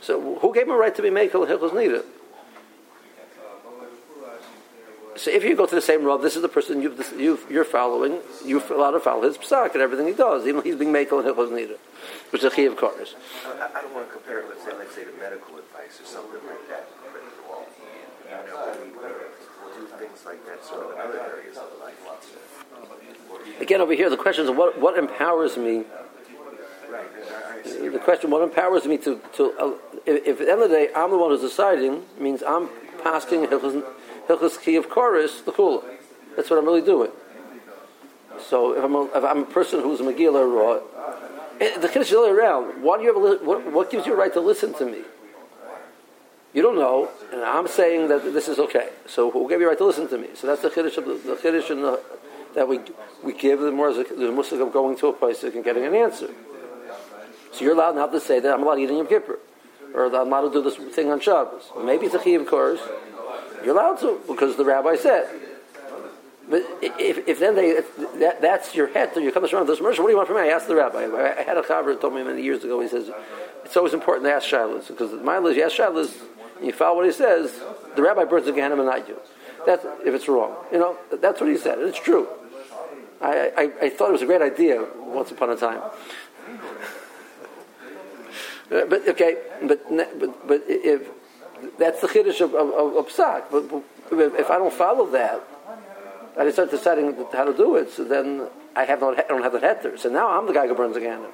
So 0.00 0.38
who 0.40 0.52
gave 0.52 0.64
him 0.64 0.72
a 0.72 0.76
right 0.76 0.94
to 0.94 1.00
be 1.00 1.08
Mekel 1.08 1.46
Hilchos 1.46 1.70
Nida? 1.70 2.04
So 5.16 5.30
if 5.30 5.42
you 5.42 5.56
go 5.56 5.66
to 5.66 5.74
the 5.74 5.80
same 5.82 6.04
Rav, 6.04 6.22
this 6.22 6.36
is 6.36 6.42
the 6.42 6.48
person 6.48 6.82
you 6.82 7.38
are 7.60 7.64
following. 7.64 8.20
You're 8.44 8.62
allowed 8.72 8.92
to 8.92 9.00
follow 9.00 9.22
his 9.22 9.38
psak 9.38 9.72
and 9.74 9.82
everything 9.82 10.06
he 10.06 10.12
does, 10.12 10.46
even 10.46 10.62
he's 10.62 10.76
being 10.76 10.92
makel 10.92 11.18
and 11.18 11.26
hilchos 11.26 11.50
nida, 11.50 11.76
which 12.30 12.42
is 12.42 12.52
a 12.52 12.54
chi 12.54 12.62
of 12.62 12.76
course. 12.76 13.14
I 13.46 13.82
don't 13.82 13.94
want 13.94 14.08
to 14.08 14.14
compare 14.14 14.40
it, 14.40 14.46
let's 14.48 14.64
say, 14.64 14.72
let's 14.76 14.94
say 14.94 15.04
to 15.04 15.12
medical 15.18 15.58
advice 15.58 16.00
or 16.00 16.06
something 16.06 16.40
like 16.46 16.68
that. 16.68 16.86
You 18.28 18.50
know, 18.50 19.18
we 19.66 19.80
do 19.80 19.86
things 19.98 20.24
like 20.26 20.44
that 20.46 20.64
sort 20.64 20.86
of 20.86 20.92
in 20.92 21.00
other 21.00 21.20
areas 21.20 21.56
of 21.56 21.66
life. 21.80 22.47
Again, 23.60 23.80
over 23.80 23.92
here, 23.92 24.08
the 24.08 24.16
question 24.16 24.44
is 24.44 24.50
what, 24.50 24.80
what 24.80 24.96
empowers 24.98 25.56
me 25.56 25.84
the 27.64 27.98
question, 27.98 28.30
what 28.30 28.42
empowers 28.42 28.86
me 28.86 28.98
to, 28.98 29.20
to 29.34 29.52
uh, 29.58 29.74
if, 30.06 30.40
at 30.40 30.46
the 30.46 30.52
end 30.52 30.62
of 30.62 30.70
the 30.70 30.76
day 30.76 30.88
I'm 30.94 31.10
the 31.10 31.18
one 31.18 31.30
who's 31.30 31.40
deciding, 31.40 32.04
means 32.18 32.42
I'm 32.42 32.68
passing 33.02 33.46
Hilchas 33.46 34.60
Ki 34.60 34.76
of 34.76 34.88
Chorus, 34.88 35.40
the 35.42 35.52
Chula. 35.52 35.82
That's 36.36 36.50
what 36.50 36.58
I'm 36.58 36.64
really 36.64 36.82
doing. 36.82 37.10
So 38.40 38.76
if 38.76 38.84
I'm 38.84 38.94
a, 38.94 39.04
if 39.04 39.24
I'm 39.24 39.42
a 39.42 39.46
person 39.46 39.80
who's 39.80 40.00
a 40.00 40.04
Megillah 40.04 40.46
Raw, 40.46 40.80
eh, 41.60 41.78
the 41.78 41.88
Kiddush 41.88 42.10
is 42.10 42.14
all 42.14 42.28
around. 42.28 42.82
Why 42.82 42.98
do 42.98 43.04
you 43.04 43.14
have 43.14 43.40
a, 43.40 43.44
what, 43.44 43.72
what 43.72 43.90
gives 43.90 44.06
you 44.06 44.14
a 44.14 44.16
right 44.16 44.32
to 44.32 44.40
listen 44.40 44.74
to 44.74 44.86
me? 44.86 45.02
You 46.54 46.62
don't 46.62 46.76
know, 46.76 47.10
and 47.32 47.42
I'm 47.42 47.68
saying 47.68 48.08
that 48.08 48.32
this 48.32 48.48
is 48.48 48.58
okay. 48.58 48.88
So 49.06 49.30
who 49.30 49.48
gave 49.48 49.60
you 49.60 49.68
right 49.68 49.76
to 49.76 49.84
listen 49.84 50.08
to 50.08 50.18
me? 50.18 50.28
So 50.34 50.46
that's 50.46 50.62
the 50.62 50.70
chiddush 50.70 50.96
of 50.96 51.04
the, 51.04 51.14
the 51.14 51.36
chiddush 51.36 51.70
in 51.70 51.82
the, 51.82 52.00
that 52.54 52.68
we 52.68 52.80
we 53.22 53.32
give 53.32 53.60
the 53.60 53.70
the 53.70 54.32
muslim 54.32 54.60
of 54.62 54.72
going 54.72 54.96
to 54.96 55.08
a 55.08 55.12
place 55.12 55.42
and 55.42 55.64
getting 55.64 55.84
an 55.84 55.94
answer. 55.94 56.30
So 57.52 57.64
you're 57.64 57.74
allowed 57.74 57.96
not 57.96 58.12
to 58.12 58.20
say 58.20 58.40
that 58.40 58.52
I'm 58.52 58.62
allowed 58.62 58.76
to 58.76 58.82
eat 58.82 58.90
in 58.90 58.96
Yom 58.96 59.06
Kippur, 59.06 59.38
or 59.94 60.10
that 60.10 60.20
I'm 60.20 60.28
allowed 60.28 60.48
to 60.48 60.52
do 60.52 60.62
this 60.62 60.76
thing 60.94 61.10
on 61.10 61.20
Shabbos. 61.20 61.70
Maybe 61.82 62.06
it's 62.06 62.14
a 62.14 62.18
chiyuv 62.18 62.46
course. 62.46 62.80
You're 63.64 63.74
allowed 63.74 63.98
to 64.00 64.20
because 64.28 64.56
the 64.56 64.64
rabbi 64.64 64.96
said. 64.96 65.28
But 66.48 66.62
if, 66.80 67.28
if 67.28 67.40
then 67.40 67.56
they 67.56 67.70
if 67.70 67.96
that, 68.20 68.40
that's 68.40 68.74
your 68.74 68.86
head, 68.86 69.10
so 69.12 69.20
you 69.20 69.30
come 69.32 69.44
around 69.44 69.66
this 69.66 69.80
mercy. 69.80 70.00
What 70.00 70.06
do 70.06 70.12
you 70.12 70.16
want 70.16 70.28
from 70.28 70.36
me? 70.36 70.44
I 70.44 70.48
asked 70.48 70.66
the 70.66 70.76
rabbi. 70.76 71.04
I 71.04 71.42
had 71.42 71.58
a 71.58 71.62
chaver 71.62 72.00
told 72.00 72.14
me 72.14 72.22
many 72.22 72.42
years 72.42 72.64
ago. 72.64 72.80
He 72.80 72.88
says 72.88 73.10
it's 73.64 73.76
always 73.76 73.92
important 73.92 74.24
to 74.24 74.32
ask 74.32 74.48
shilas 74.48 74.88
because 74.88 75.12
mile 75.22 75.46
is 75.48 75.56
you 75.56 75.64
ask 75.64 75.76
shilas, 75.76 76.16
you 76.62 76.72
follow 76.72 76.96
what 76.96 77.06
he 77.06 77.12
says. 77.12 77.52
The 77.96 78.02
rabbi 78.02 78.24
burns 78.24 78.46
the 78.46 78.52
Gehenna 78.52 78.76
and 78.76 78.86
not 78.86 79.06
you. 79.08 79.18
That's 79.66 79.84
if 80.06 80.14
it's 80.14 80.26
wrong. 80.26 80.54
You 80.72 80.78
know 80.78 80.96
that's 81.20 81.40
what 81.40 81.50
he 81.50 81.58
said. 81.58 81.80
It's 81.80 81.98
true. 81.98 82.28
I, 83.20 83.50
I, 83.56 83.86
I 83.86 83.90
thought 83.90 84.10
it 84.10 84.12
was 84.12 84.22
a 84.22 84.26
great 84.26 84.42
idea 84.42 84.86
once 84.96 85.30
upon 85.30 85.50
a 85.50 85.56
time. 85.56 85.80
Uh, 88.70 88.84
but 88.84 89.08
okay, 89.08 89.36
but 89.62 89.80
but 89.88 90.46
but 90.46 90.62
if 90.68 91.08
that's 91.78 92.00
the 92.00 92.06
chiddush 92.06 92.40
of, 92.40 92.54
of, 92.54 92.70
of, 92.70 92.96
of 92.96 93.08
psak, 93.08 93.44
but, 93.50 93.68
but 93.70 93.82
if 94.38 94.50
I 94.50 94.58
don't 94.58 94.72
follow 94.72 95.06
that 95.10 95.42
I 96.38 96.50
start 96.52 96.70
deciding 96.70 97.16
how 97.32 97.44
to 97.44 97.52
do 97.52 97.74
it, 97.74 97.90
so 97.90 98.04
then 98.04 98.48
I 98.76 98.84
have 98.84 99.00
not, 99.00 99.18
I 99.18 99.26
don't 99.26 99.42
have 99.42 99.52
the 99.52 99.58
heter. 99.58 99.98
So 99.98 100.08
now 100.08 100.38
I'm 100.38 100.46
the 100.46 100.52
guy 100.52 100.68
who 100.68 100.74
burns 100.74 100.96
again. 100.96 101.24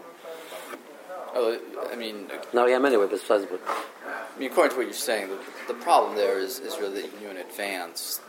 Oh, 1.34 1.58
I 1.92 1.96
mean. 1.96 2.28
No, 2.54 2.66
yeah, 2.66 2.76
anyway, 2.76 3.06
but. 3.10 3.20
I 3.30 4.38
mean, 4.38 4.50
according 4.50 4.70
to 4.72 4.76
what 4.78 4.86
you're 4.86 4.94
saying, 4.94 5.28
the, 5.28 5.74
the 5.74 5.78
problem 5.80 6.16
there 6.16 6.38
is, 6.38 6.58
is 6.58 6.78
really 6.78 7.02
that 7.02 7.12
you 7.12 7.20
knew 7.20 7.30
in 7.30 7.36
advance, 7.36 8.20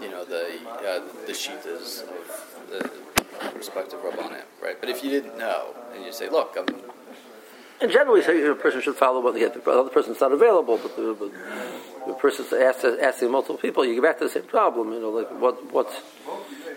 you 0.00 0.10
know, 0.10 0.24
the 0.24 0.58
uh, 0.66 1.00
the 1.26 1.32
shitas 1.32 2.02
of 2.02 2.70
the 2.70 2.90
respective 3.56 4.00
rabbanim, 4.00 4.44
right? 4.62 4.78
But 4.80 4.88
if 4.88 5.02
you 5.04 5.10
didn't 5.10 5.38
know, 5.38 5.74
and 5.94 6.04
you 6.04 6.12
say, 6.12 6.28
"Look, 6.28 6.56
I'm 6.58 6.66
and 7.80 7.92
generally, 7.92 8.22
say 8.22 8.44
a 8.44 8.54
person 8.54 8.80
should 8.80 8.96
follow 8.96 9.20
what 9.20 9.34
the, 9.34 9.48
the 9.48 9.70
other 9.70 9.90
person's 9.90 10.20
not 10.20 10.32
available, 10.32 10.78
but 10.78 10.96
the, 10.96 11.14
but 11.18 12.06
the 12.08 12.12
person's 12.14 12.52
asked, 12.52 12.84
asking 12.84 13.30
multiple 13.30 13.56
people, 13.56 13.84
you 13.84 13.94
get 13.94 14.02
back 14.02 14.18
to 14.18 14.24
the 14.24 14.30
same 14.30 14.42
problem. 14.44 14.92
You 14.92 15.00
know, 15.00 15.10
like 15.10 15.30
what 15.40 15.72
what. 15.72 16.04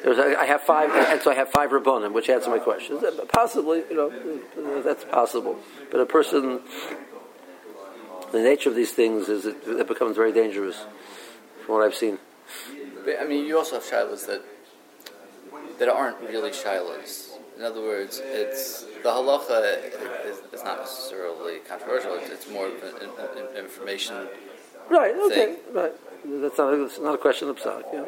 I 0.03 0.45
have 0.45 0.61
five, 0.61 0.89
and 0.89 1.21
so 1.21 1.29
I 1.29 1.35
have 1.35 1.49
five 1.49 1.69
rabbanim, 1.69 2.11
which 2.11 2.27
answer 2.29 2.49
my 2.49 2.57
question. 2.57 2.99
Possibly, 3.31 3.83
you 3.89 3.95
know, 3.95 4.81
that's 4.81 5.03
possible. 5.05 5.59
But 5.91 5.99
a 5.99 6.07
person, 6.07 6.61
the 8.31 8.39
nature 8.39 8.69
of 8.69 8.75
these 8.75 8.91
things 8.91 9.29
is 9.29 9.45
it, 9.45 9.57
it 9.67 9.87
becomes 9.87 10.15
very 10.15 10.31
dangerous, 10.31 10.75
from 11.65 11.75
what 11.75 11.83
I've 11.83 11.93
seen. 11.93 12.17
But, 13.03 13.21
I 13.21 13.25
mean, 13.25 13.45
you 13.45 13.57
also 13.57 13.75
have 13.75 13.83
shilas 13.83 14.27
that 14.27 14.41
that 15.79 15.89
aren't 15.89 16.19
really 16.21 16.51
shilas. 16.51 17.29
In 17.57 17.63
other 17.63 17.81
words, 17.81 18.19
it's 18.23 18.83
the 19.03 19.09
halacha 19.09 20.25
is, 20.25 20.37
is 20.53 20.63
not 20.63 20.79
necessarily 20.79 21.59
controversial. 21.59 22.15
It's, 22.15 22.29
it's 22.29 22.49
more 22.49 22.67
of 22.67 22.83
an, 22.83 23.09
an, 23.37 23.57
information. 23.57 24.27
Right. 24.89 25.13
Okay. 25.15 25.35
Thing. 25.35 25.57
Right. 25.73 25.93
That's 26.23 26.57
not 26.57 26.73
a, 26.73 27.01
not 27.01 27.15
a 27.15 27.17
question 27.17 27.49
of 27.49 27.57
psak. 27.57 27.83
Yeah. 27.93 28.05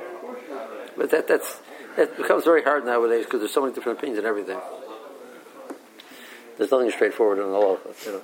But 0.95 1.12
that 1.12 1.27
that's 1.27 1.59
that 1.97 2.15
becomes 2.17 2.43
very 2.43 2.63
hard 2.63 2.85
nowadays 2.85 3.25
because 3.25 3.41
there's 3.41 3.53
so 3.53 3.62
many 3.62 3.73
different 3.73 3.97
opinions 3.97 4.19
and 4.19 4.27
everything. 4.27 4.59
There's 6.57 6.71
nothing 6.71 6.91
straightforward 6.91 7.39
in 7.39 7.45
the 7.45 7.57
halacha. 7.57 8.05
You 8.05 8.12
know. 8.13 8.21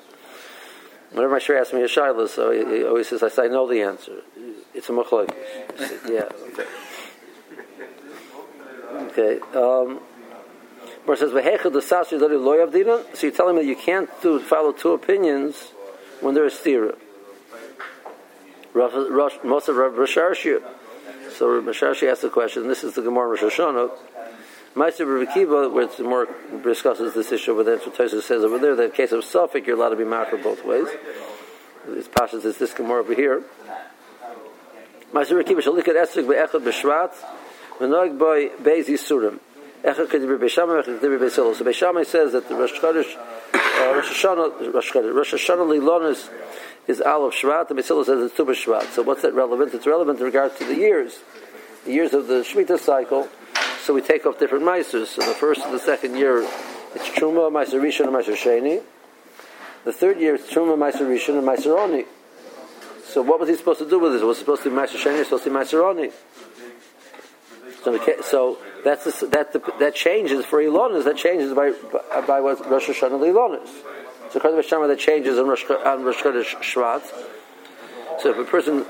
Whenever 1.11 1.33
my 1.33 1.39
shir 1.39 1.57
asks 1.59 1.73
me 1.73 1.81
a 1.81 1.87
shaila, 1.87 2.29
so 2.29 2.51
he, 2.51 2.59
he, 2.77 2.83
always 2.83 3.07
says, 3.07 3.23
"I 3.23 3.29
say 3.29 3.45
I 3.45 3.47
know 3.47 3.67
the 3.67 3.81
answer. 3.81 4.21
It's 4.79 4.87
a 4.87 4.93
machlok." 4.93 5.27
yeah. 6.07 6.29
Okay. 9.11 9.39
Um, 9.53 9.99
where 11.03 11.15
it 11.15 11.19
says 11.19 11.31
So 13.13 13.27
you're 13.27 13.35
telling 13.35 13.55
me 13.57 13.61
that 13.63 13.67
you 13.67 13.75
can't 13.75 14.09
do 14.21 14.39
follow 14.39 14.71
two 14.71 14.93
opinions 14.93 15.73
when 16.21 16.33
there 16.33 16.45
is 16.45 16.53
stira. 16.53 16.97
Most 18.73 19.67
of 19.67 19.75
Rav 19.75 19.93
Rasharshi. 19.93 20.63
So 21.33 21.61
Rasharshi 21.61 22.09
asked 22.09 22.21
the 22.21 22.29
question. 22.29 22.69
This 22.69 22.85
is 22.85 22.93
the 22.93 23.01
Gemara 23.01 23.27
Rosh 23.27 23.41
Hashanah. 23.41 23.91
Meister 24.75 25.05
where 25.05 25.83
it's 25.83 25.99
more 25.99 26.27
discusses 26.63 27.13
this 27.13 27.33
issue, 27.33 27.53
but 27.53 27.65
that's 27.65 27.85
what 27.85 27.95
Tosa 27.95 28.21
says 28.21 28.43
over 28.45 28.57
there. 28.59 28.75
That 28.75 28.83
in 28.83 28.91
case 28.91 29.11
of 29.11 29.25
suffix, 29.25 29.67
you're 29.67 29.75
allowed 29.75 29.89
to 29.89 29.97
be 29.97 30.05
marked 30.05 30.31
both 30.41 30.63
ways. 30.63 30.87
This 31.85 32.07
pashas 32.07 32.45
is 32.45 32.57
this 32.57 32.73
Gemara 32.73 33.01
over 33.01 33.13
here. 33.13 33.43
Rav 35.11 35.27
Akiva 35.27 35.61
shall 35.61 35.75
look 35.75 35.87
at 35.87 35.95
Esrik 35.95 36.27
be'echad 36.27 36.61
b'shvat, 36.61 37.13
v'noig 37.79 38.17
boy 38.17 38.49
beis 38.61 38.87
yisurim. 38.87 39.39
So 39.81 40.05
Beishamai 40.05 42.05
says 42.05 42.33
that 42.33 42.49
the 42.49 42.55
Rosh 42.55 42.73
Chodesh, 42.73 43.15
uh, 43.15 43.95
Rosh 43.95 44.11
Hashanah, 44.11 44.73
Rosh 44.73 44.91
Chodesh, 44.91 45.15
Rosh 45.15 45.33
Hashanah 45.33 45.79
Lilonis 45.79 46.29
is 46.85 46.99
Aleph 46.99 47.33
Shvat, 47.33 47.69
and 47.69 47.79
Beisila 47.79 48.05
says 48.05 48.23
it's 48.23 48.35
Tu 48.35 48.43
Shvat. 48.43 48.91
So 48.91 49.03
what's 49.03 49.21
that 49.21 49.33
relevant? 49.33 49.73
It's 49.73 49.87
relevant 49.87 50.19
in 50.19 50.25
regards 50.25 50.57
to 50.57 50.65
the 50.65 50.75
years, 50.75 51.19
the 51.85 51.93
years 51.93 52.13
of 52.13 52.27
the 52.27 52.41
Shemitah 52.41 52.77
cycle. 52.77 53.29
So 53.83 53.93
we 53.93 54.01
take 54.01 54.25
off 54.25 54.37
different 54.37 54.65
Meisers. 54.65 55.07
So 55.07 55.25
the 55.25 55.33
first 55.33 55.61
and 55.61 55.73
the 55.73 55.79
second 55.79 56.17
year, 56.17 56.41
it's 56.93 57.07
Truma, 57.09 57.49
Meiser 57.49 57.79
Rishon, 57.81 58.07
and 58.07 58.15
Meiser 58.15 58.35
Sheni. 58.35 58.83
The 59.85 59.93
third 59.93 60.19
year, 60.19 60.35
it's 60.35 60.51
Truma, 60.51 60.77
Meiser 60.77 61.07
Rishon, 61.07 61.39
and 61.39 61.47
Meiser 61.47 61.79
Oni. 61.79 62.03
So 63.09 63.23
what 63.23 63.39
was 63.39 63.49
he 63.49 63.55
supposed 63.55 63.79
to 63.79 63.89
do 63.89 63.97
with 63.99 64.13
this? 64.13 64.21
Was 64.21 64.37
he 64.37 64.41
supposed 64.41 64.63
to 64.63 64.69
be 64.69 64.75
Meiser 64.75 64.97
Sheni, 64.97 65.23
supposed 65.23 65.43
to 65.43 65.49
be 65.49 65.55
Meiser 65.55 65.83
Oni? 65.83 66.11
So, 67.83 68.21
so 68.21 68.57
that's 68.83 69.05
the, 69.05 69.27
that 69.27 69.53
the, 69.53 69.73
that 69.79 69.95
changes 69.95 70.45
for 70.45 70.59
Ilonis. 70.59 71.05
That 71.05 71.17
changes 71.17 71.53
by 71.53 71.71
by, 71.71 72.21
by 72.21 72.41
what 72.41 72.69
Rosh 72.69 72.89
Hashanah 72.89 73.19
Ilonis. 73.19 73.69
So 74.31 74.37
according 74.37 74.61
to 74.61 74.87
that 74.87 74.99
changes 74.99 75.39
on 75.39 75.47
Rosh, 75.47 75.65
on 75.69 76.03
Rosh 76.03 76.21
Chodesh 76.21 76.55
Shvat. 76.61 77.01
So 78.21 78.29
if 78.29 78.37
a 78.37 78.43
person 78.43 78.85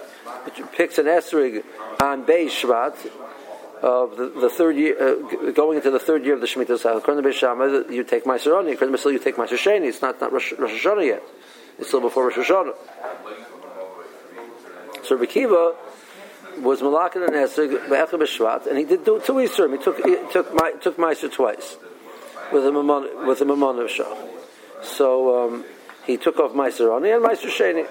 picks 0.74 0.98
an 0.98 1.06
esrig 1.06 1.64
on 2.02 2.26
Beis 2.26 2.50
Shvat 2.50 2.96
of 3.82 4.18
the, 4.18 4.28
the 4.30 4.50
third 4.50 4.76
year, 4.76 4.98
uh, 5.02 5.52
going 5.52 5.78
into 5.78 5.92
the 5.92 6.00
third 6.00 6.26
year 6.26 6.34
of 6.34 6.42
the 6.42 6.48
Shemitah 6.48 6.78
cycle, 6.78 7.00
to 7.00 7.22
Beis 7.22 7.92
you 7.92 8.04
take 8.04 8.26
Meiser 8.26 8.52
Oni. 8.52 8.76
To 8.76 9.12
you 9.12 9.20
take 9.20 9.38
Meiser 9.38 9.58
Sheni. 9.58 9.88
It's 9.88 10.02
not 10.02 10.20
not 10.20 10.34
Rosh, 10.34 10.52
Rosh 10.60 10.86
Hashanah 10.86 11.06
yet. 11.06 11.24
It's 11.78 11.88
still 11.88 12.02
before 12.02 12.28
Rosh 12.28 12.38
Hashanah. 12.38 12.76
So 15.10 15.18
Rekiva 15.18 15.74
was 16.62 16.82
Malakin 16.82 17.26
and 17.26 17.34
Esrig 17.34 17.88
B'Shvat, 17.88 18.68
and 18.68 18.78
he 18.78 18.86
did 18.86 19.04
do 19.04 19.20
two 19.20 19.34
Yisurim. 19.34 19.76
He 19.76 19.84
took 19.84 20.06
he 20.06 20.18
took 20.32 20.54
my 20.54 20.74
took 20.74 20.98
Meiser 20.98 21.32
twice 21.32 21.78
with 22.54 22.64
a 22.64 22.70
Mamon 22.70 23.26
with 23.26 23.42
a 23.42 23.46
Mamon 23.46 23.84
of 23.84 23.90
Shach. 23.90 24.86
So 24.86 25.48
um, 25.48 25.66
he 26.06 26.18
took 26.18 26.40
off 26.40 26.52
Meiser 26.52 26.96
Oni 26.96 27.10
and 27.10 27.26
Meiser 27.26 27.50
Sheni. 27.50 27.88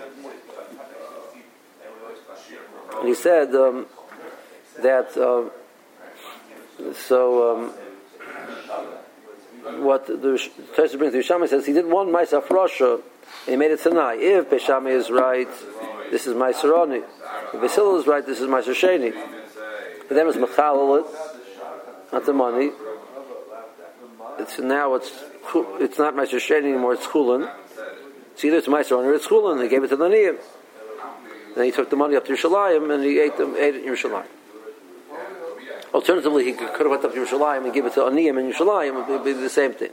And 3.00 3.08
he 3.08 3.14
said 3.14 3.52
um, 3.56 3.86
that 4.80 5.16
um, 5.16 5.50
so 6.94 7.56
um, 9.66 9.82
what 9.82 10.06
the 10.06 10.14
Tosha 10.14 10.96
brings 10.96 11.14
to 11.14 11.18
Yishami 11.18 11.48
says 11.48 11.66
he 11.66 11.72
did 11.72 11.86
one 11.86 12.12
Meiser 12.12 12.40
Frosha 12.40 12.94
and 12.94 13.02
he 13.48 13.56
made 13.56 13.72
it 13.72 13.82
tonight. 13.82 14.20
If 14.20 14.50
Beshami 14.50 14.92
is 14.92 15.10
right, 15.10 15.48
this 16.10 16.26
is 16.26 16.34
Meiser 16.34 16.76
Oni. 16.76 17.02
If 17.54 17.60
Basil 17.60 17.98
is 17.98 18.06
right, 18.06 18.24
this 18.24 18.40
is 18.40 18.48
Meiser 18.48 18.74
Sheni. 18.74 19.12
But 20.08 20.14
then 20.14 20.26
it's 20.28 20.36
Mechalal 20.36 21.06
not 22.12 22.24
the 22.24 22.32
money. 22.32 22.70
It's 24.38 24.58
now 24.58 24.94
it's 24.94 25.12
it's 25.80 25.98
not 25.98 26.14
Meiser 26.14 26.38
Sheni 26.38 26.70
anymore. 26.70 26.94
It's 26.94 27.06
Chulin. 27.06 27.50
It's 28.32 28.44
either 28.44 28.58
it's 28.58 28.68
Meiser 28.68 28.92
or 28.92 29.14
it's 29.14 29.26
Chulin. 29.26 29.58
They 29.58 29.68
gave 29.68 29.84
it 29.84 29.88
to 29.88 29.96
the 29.96 30.08
Niyim. 30.08 30.38
Then 31.54 31.64
he 31.64 31.72
took 31.72 31.90
the 31.90 31.96
money 31.96 32.16
up 32.16 32.24
to 32.26 32.32
Yerushalayim 32.32 32.94
and 32.94 33.04
he 33.04 33.18
ate 33.18 33.36
them 33.36 33.56
ate 33.56 33.74
it 33.74 33.84
in 33.84 33.92
Yerushalayim. 33.92 34.26
Alternatively, 35.92 36.44
he 36.44 36.52
could 36.52 36.68
have 36.68 36.90
went 36.90 37.04
up 37.04 37.12
to 37.14 37.18
Yerushalayim 37.18 37.64
and 37.64 37.72
give 37.72 37.86
it 37.86 37.94
to 37.94 38.00
Aniyim 38.00 38.38
in 38.38 38.52
Yerushalayim. 38.52 39.08
It 39.08 39.10
would 39.10 39.24
be 39.24 39.32
the 39.32 39.48
same 39.48 39.72
thing. 39.72 39.90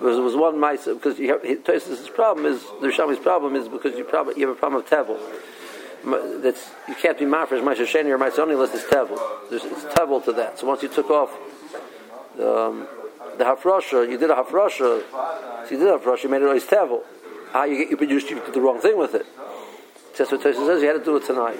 There 0.00 0.20
was 0.20 0.36
one 0.36 0.58
mice 0.58 0.86
because 0.86 1.18
you 1.18 1.28
have, 1.28 1.42
his 1.42 2.08
problem 2.10 2.46
is 2.46 2.62
the 2.80 2.88
Rishami's 2.88 3.18
problem 3.18 3.54
is 3.54 3.68
because 3.68 3.96
you 3.96 4.04
probably 4.04 4.34
you 4.36 4.48
have 4.48 4.56
a 4.56 4.58
problem 4.58 4.82
of 4.82 4.88
tevel 4.88 5.18
that's 6.42 6.70
you 6.88 6.94
can't 6.94 7.18
be 7.18 7.24
mafresh 7.24 7.62
ma'aser 7.62 7.86
sheni 7.86 8.06
or 8.06 8.18
ma'aser 8.18 8.40
only 8.40 8.54
unless 8.54 8.74
it's 8.74 8.84
tevel. 8.84 9.18
There's, 9.48 9.64
it's 9.64 9.84
tevel 9.84 10.22
to 10.24 10.32
that. 10.32 10.58
So 10.58 10.66
once 10.66 10.82
you 10.82 10.88
took 10.88 11.10
off 11.10 11.32
um, 12.34 12.86
the 13.38 13.44
hafrasha, 13.44 14.10
you 14.10 14.18
did 14.18 14.30
a 14.30 14.34
hafrasha. 14.34 15.02
So 15.10 15.68
you 15.70 15.78
did 15.78 15.88
a 15.88 15.98
hafrasha, 15.98 16.24
you 16.24 16.28
made 16.28 16.42
it 16.42 16.46
always 16.46 16.64
tevel. 16.64 17.02
How 17.52 17.64
you 17.64 17.78
get 17.78 17.90
you 17.90 17.96
produced 17.96 18.30
you 18.30 18.40
did 18.40 18.54
the 18.54 18.60
wrong 18.60 18.80
thing 18.80 18.98
with 18.98 19.14
it. 19.14 19.26
That's 20.16 20.30
what 20.30 20.42
Tosa 20.42 20.66
says. 20.66 20.82
You 20.82 20.88
had 20.88 20.98
to 20.98 21.04
do 21.04 21.16
it 21.16 21.24
tonight. 21.24 21.58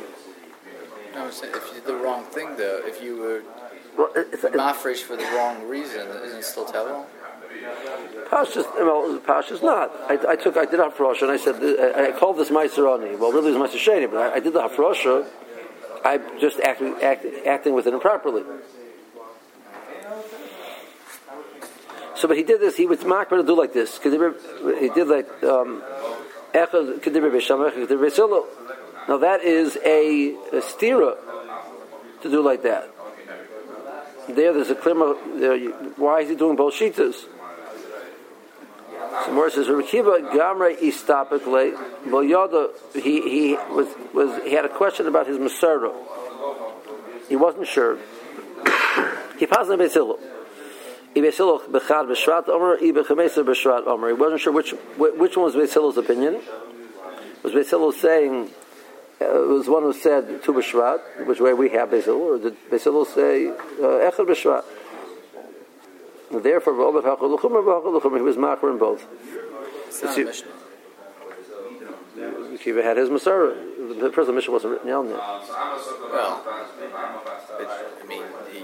No, 1.15 1.29
if 1.29 1.43
you 1.43 1.75
did 1.75 1.85
the 1.85 1.97
wrong 1.97 2.25
thing 2.25 2.57
though, 2.57 2.83
if 2.85 3.03
you 3.03 3.17
were 3.17 3.43
well, 3.97 4.11
it's, 4.17 4.45
it's, 4.45 4.57
mafresh 4.57 5.03
for 5.03 5.17
the 5.17 5.25
wrong 5.37 5.67
reason, 5.69 6.09
isn't 6.09 6.39
it 6.39 6.45
still 6.45 6.67
tevel? 6.67 7.07
Pashas, 8.31 8.65
well, 8.77 9.19
Pashas 9.21 9.63
not. 9.63 9.93
I, 10.09 10.33
I 10.33 10.37
took, 10.37 10.57
I 10.57 10.65
did 10.65 10.81
hafrosha, 10.81 11.23
and 11.23 11.31
I 11.31 11.37
said, 11.37 11.57
I, 11.57 12.09
I 12.09 12.13
called 12.13 12.39
this 12.39 12.51
Meiserani. 12.51 13.19
Well, 13.19 13.33
really, 13.33 13.53
it 13.53 13.59
was 13.59 13.71
Meiser 13.71 13.79
Sheni, 13.79 14.11
but 14.11 14.19
I, 14.19 14.35
I 14.37 14.41
did 14.41 14.53
the 14.53 14.61
hafrosha. 14.61 15.27
I'm 16.05 16.23
just 16.39 16.61
acting, 16.61 16.97
act, 17.03 17.25
acting 17.47 17.75
with 17.75 17.87
it 17.87 17.95
improperly. 17.95 18.43
So, 22.17 22.29
but 22.29 22.37
he 22.37 22.43
did 22.43 22.61
this. 22.61 22.77
He 22.77 22.87
was 22.87 23.01
makbar 23.01 23.39
to 23.39 23.43
do 23.43 23.57
like 23.57 23.73
this. 23.73 23.99
He 23.99 24.09
did 24.09 25.09
like 25.09 25.43
um, 25.43 25.83
now 26.55 26.67
that 29.19 29.41
is 29.43 29.77
a, 29.85 30.31
a 30.31 30.61
stira 30.61 31.17
to 32.23 32.31
do 32.31 32.41
like 32.43 32.63
that. 32.63 32.89
There, 34.29 34.53
there's 34.55 34.71
a 34.71 34.75
clear. 34.75 34.95
Why 35.97 36.21
is 36.21 36.29
he 36.29 36.37
doing 36.37 36.57
both 36.57 36.75
shitas? 36.75 37.27
So 39.23 39.33
more 39.33 39.49
says 39.49 39.69
Rekiva 39.69 40.33
Gamre 40.33 40.77
Istapikle 40.77 41.75
Boyada 42.07 42.71
he 42.95 43.21
he 43.23 43.55
was 43.73 43.89
was 44.13 44.43
he 44.43 44.53
had 44.53 44.65
a 44.65 44.69
question 44.69 45.07
about 45.07 45.27
his 45.27 45.39
Masara. 45.39 45.93
He 47.29 47.37
wasn't 47.37 47.69
sure. 47.69 47.99
He 49.39 49.47
passed 49.47 49.69
Beshrat 49.69 50.19
Omer. 53.87 54.09
He 54.09 54.15
wasn't 54.15 54.41
sure 54.41 54.53
which 54.53 54.71
which 54.97 55.37
one 55.37 55.45
was 55.45 55.55
Besilu's 55.55 55.97
opinion. 55.97 56.41
Was 57.43 57.53
Besilu 57.53 57.93
saying 57.93 58.51
uh, 59.21 59.43
it 59.43 59.49
was 59.49 59.69
one 59.69 59.83
who 59.83 59.93
said 59.93 60.43
Tu 60.43 60.53
Beshrat, 60.53 61.27
which 61.27 61.41
way 61.41 61.53
we 61.53 61.71
have 61.71 61.91
Besilu, 61.91 62.19
or 62.19 62.39
did 62.39 62.57
Besilu 62.71 63.07
say 63.07 63.49
uh, 63.49 64.11
Echad 64.11 64.27
Beshrat? 64.27 64.65
Therefore, 66.31 66.75
he 66.75 68.23
was 68.23 68.37
makar 68.37 68.71
in 68.71 68.79
both. 68.79 69.07
It's 69.89 70.03
not 70.03 70.19
a 70.19 70.25
Mishnah. 70.25 70.49
Kiva 72.59 72.83
had 72.83 72.97
his 72.97 73.11
Masara. 73.11 73.55
The 74.01 74.11
first 74.11 74.31
Mishnah 74.31 74.53
wasn't 74.53 74.73
written 74.73 74.89
down 74.89 75.09
there. 75.09 75.17
Well, 75.19 76.43
it, 77.61 77.69
I 77.69 78.07
mean, 78.07 78.23
he, 78.53 78.61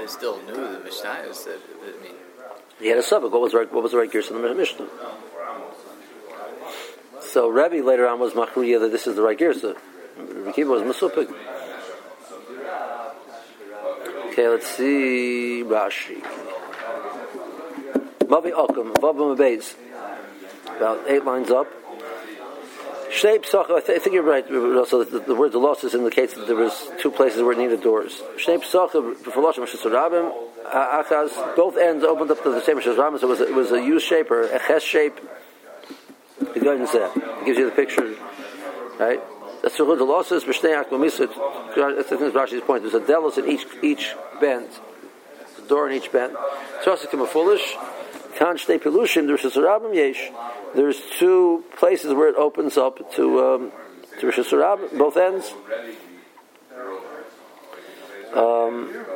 he 0.00 0.06
still 0.06 0.40
knew 0.42 0.54
the 0.54 0.80
Mishnah. 0.82 1.26
Is 1.28 1.44
that, 1.44 1.58
I 1.82 2.02
mean, 2.02 2.14
He 2.80 2.88
had 2.88 2.98
a 2.98 3.02
subject. 3.02 3.32
What 3.32 3.42
was 3.42 3.52
right? 3.52 3.70
What 3.72 3.82
was 3.82 3.92
the 3.92 3.98
right 3.98 4.10
gears 4.10 4.30
in 4.30 4.40
the 4.40 4.54
Mishnah? 4.54 4.88
So 7.20 7.48
Rebbe 7.48 7.84
later 7.86 8.08
on 8.08 8.18
was 8.18 8.32
machriya 8.32 8.80
that 8.80 8.90
this 8.90 9.06
is 9.06 9.16
the 9.16 9.22
right 9.22 9.38
girsa. 9.38 9.76
Rebbe 10.16 10.68
was 10.68 10.82
masupik. 10.82 11.32
Okay, 14.30 14.48
let's 14.48 14.66
see 14.66 15.64
Rashi. 15.66 16.22
Mavi 18.30 18.52
Okum, 18.52 18.94
Vavim 18.94 19.36
Abeis. 19.36 19.74
About 20.76 21.10
eight 21.10 21.24
lines 21.24 21.50
up. 21.50 21.66
Shnei 23.10 23.44
Psachim, 23.44 23.76
I, 23.76 23.80
th- 23.80 23.98
I 23.98 24.00
think 24.00 24.14
you're 24.14 24.22
right. 24.22 24.48
Also, 24.48 25.02
the, 25.02 25.18
the 25.18 25.34
word 25.34 25.50
the 25.50 25.58
losses 25.58 25.94
indicates 25.94 26.34
that 26.34 26.46
there 26.46 26.54
was 26.54 26.92
two 27.00 27.10
places 27.10 27.42
where 27.42 27.52
it 27.52 27.58
needed 27.58 27.82
doors. 27.82 28.22
Shnei 28.36 28.62
Psachim, 28.62 29.16
B'faloshim, 29.16 29.66
Shesarabim, 29.66 30.32
uh, 30.64 31.02
Achaz, 31.02 31.56
both 31.56 31.76
ends 31.76 32.04
opened 32.04 32.30
up 32.30 32.40
to 32.44 32.50
the 32.50 32.60
same 32.60 32.78
Shesarabim, 32.78 33.18
so 33.18 33.26
it 33.26 33.30
was, 33.30 33.40
it 33.40 33.52
was 33.54 33.72
a 33.72 33.82
U 33.82 33.98
shape 33.98 34.30
or 34.30 34.42
a 34.42 34.60
Ches 34.60 34.84
shape. 34.84 35.18
The 36.38 36.60
guidance 36.60 36.92
there. 36.92 37.10
It 37.16 37.46
gives 37.46 37.58
you 37.58 37.64
the 37.64 37.74
picture, 37.74 38.14
right? 39.00 39.20
That's 39.62 39.76
the 39.76 39.84
the 39.84 40.04
losses. 40.04 40.44
B'shnei 40.44 40.84
Akmamisut, 40.84 41.34
that's 41.96 42.10
Rashi's 42.10 42.62
point. 42.62 42.82
There's 42.82 42.94
a 42.94 43.06
delos 43.06 43.38
in 43.38 43.48
each, 43.48 43.66
each 43.82 44.14
bend. 44.40 44.68
a 45.58 45.68
door 45.68 45.88
in 45.90 45.96
each 45.96 46.10
bend. 46.10 46.36
So 46.82 46.92
also 46.92 47.08
come 47.08 47.20
a 47.20 47.26
foolish. 47.26 47.76
Kan 48.36 48.56
shnei 48.56 48.78
pilushim, 48.78 49.26
there's 49.26 49.44
a 49.44 49.90
yesh. 49.92 50.30
There's 50.74 51.00
two 51.18 51.64
places 51.76 52.14
where 52.14 52.28
it 52.28 52.36
opens 52.36 52.78
up 52.78 53.12
to 53.16 53.44
um, 53.44 53.72
to 54.20 54.26
Hashanah, 54.26 54.96
both 54.96 55.16
ends. 55.16 55.52
Um, 58.32 59.06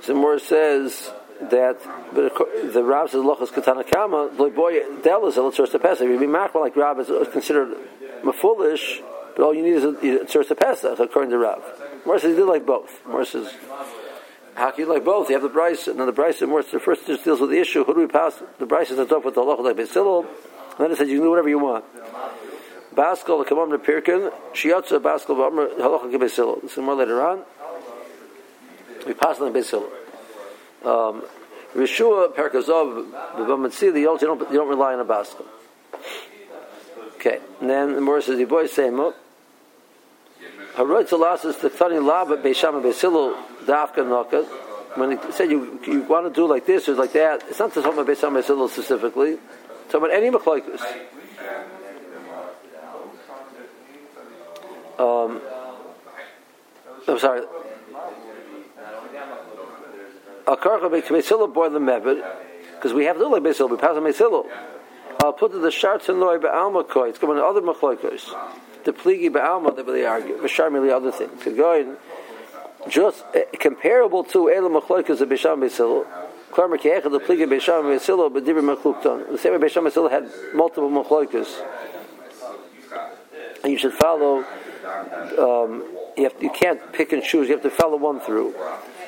Zimur 0.00 0.40
says 0.40 1.10
that 1.40 1.78
the 2.12 2.82
Rav 2.82 3.10
says 3.10 3.22
lochas 3.22 3.52
katana 3.52 3.84
kama 3.84 4.28
boy 4.36 4.80
delas 5.02 5.36
el 5.36 5.52
tzur 5.52 5.80
pesach. 5.80 6.06
You'd 6.06 6.20
be 6.20 6.26
machmal 6.26 6.60
like 6.62 6.76
Rav 6.76 6.98
is 7.00 7.28
considered 7.28 7.76
mafulish, 8.22 9.02
but 9.36 9.44
all 9.44 9.54
you 9.54 9.62
need 9.62 9.74
is 9.74 9.84
a 9.84 9.92
tzur 9.92 10.58
pesach 10.58 10.98
according 10.98 11.30
to 11.30 11.38
Rav. 11.38 11.62
More 12.06 12.18
says 12.18 12.30
he 12.30 12.36
did 12.36 12.46
like 12.46 12.64
both. 12.66 13.06
More 13.06 13.24
says 13.24 13.52
how 14.56 14.70
can 14.70 14.86
you 14.86 14.92
like 14.92 15.04
both? 15.04 15.28
You 15.28 15.34
have 15.34 15.42
the 15.42 15.50
Bryce, 15.50 15.86
and 15.86 16.00
then 16.00 16.06
the 16.06 16.12
Bryce 16.12 16.40
and 16.40 16.50
the 16.50 16.80
first 16.80 17.06
just 17.06 17.24
deals 17.24 17.40
with 17.42 17.50
the 17.50 17.60
issue. 17.60 17.84
Who 17.84 17.92
do 17.92 18.00
we 18.00 18.06
pass? 18.06 18.42
The 18.58 18.64
Bryce 18.64 18.90
is 18.90 18.98
up 18.98 19.22
with 19.22 19.34
the 19.34 19.42
halacha 19.42 19.62
like 19.62 19.76
Basil. 19.76 20.20
And 20.20 20.78
then 20.78 20.92
it 20.92 20.96
says 20.96 21.08
you 21.08 21.16
can 21.16 21.24
do 21.24 21.30
whatever 21.30 21.50
you 21.50 21.58
want. 21.58 21.84
Baskel 22.94 23.44
kamam 23.44 23.70
to 23.70 23.78
Pirkin, 23.78 24.32
Shiatza 24.54 24.98
Baskel 24.98 25.36
halacha 25.76 26.10
kebesil. 26.10 26.62
This 26.62 26.72
is 26.72 26.78
more 26.78 26.94
later 26.94 27.22
on. 27.22 27.42
We 29.06 29.12
pass 29.12 29.38
on 29.40 29.52
Basil. 29.52 29.86
Um, 30.82 31.22
Rishua 31.74 32.34
Perkazov 32.34 33.10
b'bamatzili. 33.34 34.00
You 34.00 34.18
don't 34.18 34.40
you 34.50 34.56
don't 34.56 34.68
rely 34.68 34.94
on 34.94 35.00
a 35.00 35.04
Baskel. 35.04 35.44
Okay, 37.16 37.40
and 37.60 37.68
then 37.68 37.94
the 37.94 38.00
more 38.00 38.22
says 38.22 38.38
the 38.38 38.44
boy 38.46 38.66
same 38.66 39.12
up. 40.76 40.86
Harot 40.86 41.08
Zalas 41.08 41.60
the 41.60 41.70
Tani 41.70 41.98
Lava 41.98 42.36
Beisham 42.36 42.82
Besilu 42.82 43.34
Dafka 43.64 43.98
Nokat. 43.98 44.46
When 44.96 45.12
he 45.12 45.32
said 45.32 45.50
you 45.50 45.80
you 45.86 46.02
want 46.02 46.26
to 46.26 46.32
do 46.32 46.46
like 46.46 46.66
this 46.66 46.88
or 46.88 46.94
like 46.94 47.12
that, 47.12 47.44
it's 47.48 47.58
not 47.58 47.74
to 47.74 47.82
talk 47.82 47.94
about 47.94 48.06
Beisham 48.06 48.40
Besilu 48.40 48.68
specifically. 48.70 49.38
It's 49.84 49.94
about 49.94 50.12
any 50.12 50.30
Machloikus. 50.30 50.80
Um, 54.98 55.42
I'm 57.06 57.18
sorry. 57.18 57.42
A 60.48 60.56
karcha 60.56 60.88
beisilu 60.88 61.52
boy 61.52 61.68
the 61.68 61.78
mebed 61.78 62.24
because 62.76 62.94
we 62.94 63.04
have 63.04 63.18
to 63.18 63.28
like 63.28 63.42
beisilu. 63.42 63.70
We 63.70 63.76
pass 63.76 63.96
on 63.96 64.04
beisilu. 64.04 64.48
I'll 65.22 65.32
put 65.32 65.52
the 65.52 65.58
sharts 65.58 66.08
and 66.08 66.20
loy 66.20 66.38
be'alma 66.38 66.88
koi. 66.88 67.08
It's 67.08 67.18
coming 67.18 67.36
to 67.36 67.44
other 67.44 67.60
machloikus 67.60 68.32
the 68.86 68.92
pligi 68.92 69.28
ba'alma 69.28 69.76
they 69.84 70.06
argue, 70.06 70.38
v'sharmi 70.38 70.80
the 70.80 70.96
other 70.96 71.10
thing. 71.10 71.28
To 71.40 71.54
go 71.54 71.74
in, 71.74 71.96
just 72.88 73.24
uh, 73.34 73.40
comparable 73.58 74.24
to 74.24 74.48
Elam 74.48 74.80
Machloikas 74.80 75.20
of 75.20 75.28
Bisham 75.28 75.60
Besilu. 75.60 76.06
Klarmer 76.52 76.78
Keecha, 76.78 77.10
the 77.10 77.20
pligi 77.20 77.48
Bisham 77.48 77.84
Besilu, 77.84 78.32
but 78.32 78.44
Dibri 78.44 78.62
Machlukton. 78.62 79.30
The 79.32 79.38
same 79.38 79.52
way 79.52 79.58
Bisham 79.58 79.84
Besilu 79.84 80.10
had 80.10 80.30
multiple 80.54 80.88
Machloikas. 80.88 81.62
And 83.64 83.72
you 83.72 83.78
should 83.78 83.92
follow, 83.92 84.44
um, 85.38 85.82
you, 86.16 86.24
have, 86.24 86.34
you 86.40 86.50
can't 86.50 86.92
pick 86.92 87.12
and 87.12 87.22
choose, 87.22 87.48
you 87.48 87.54
have 87.54 87.64
to 87.64 87.70
follow 87.70 87.96
one 87.96 88.20
through. 88.20 88.54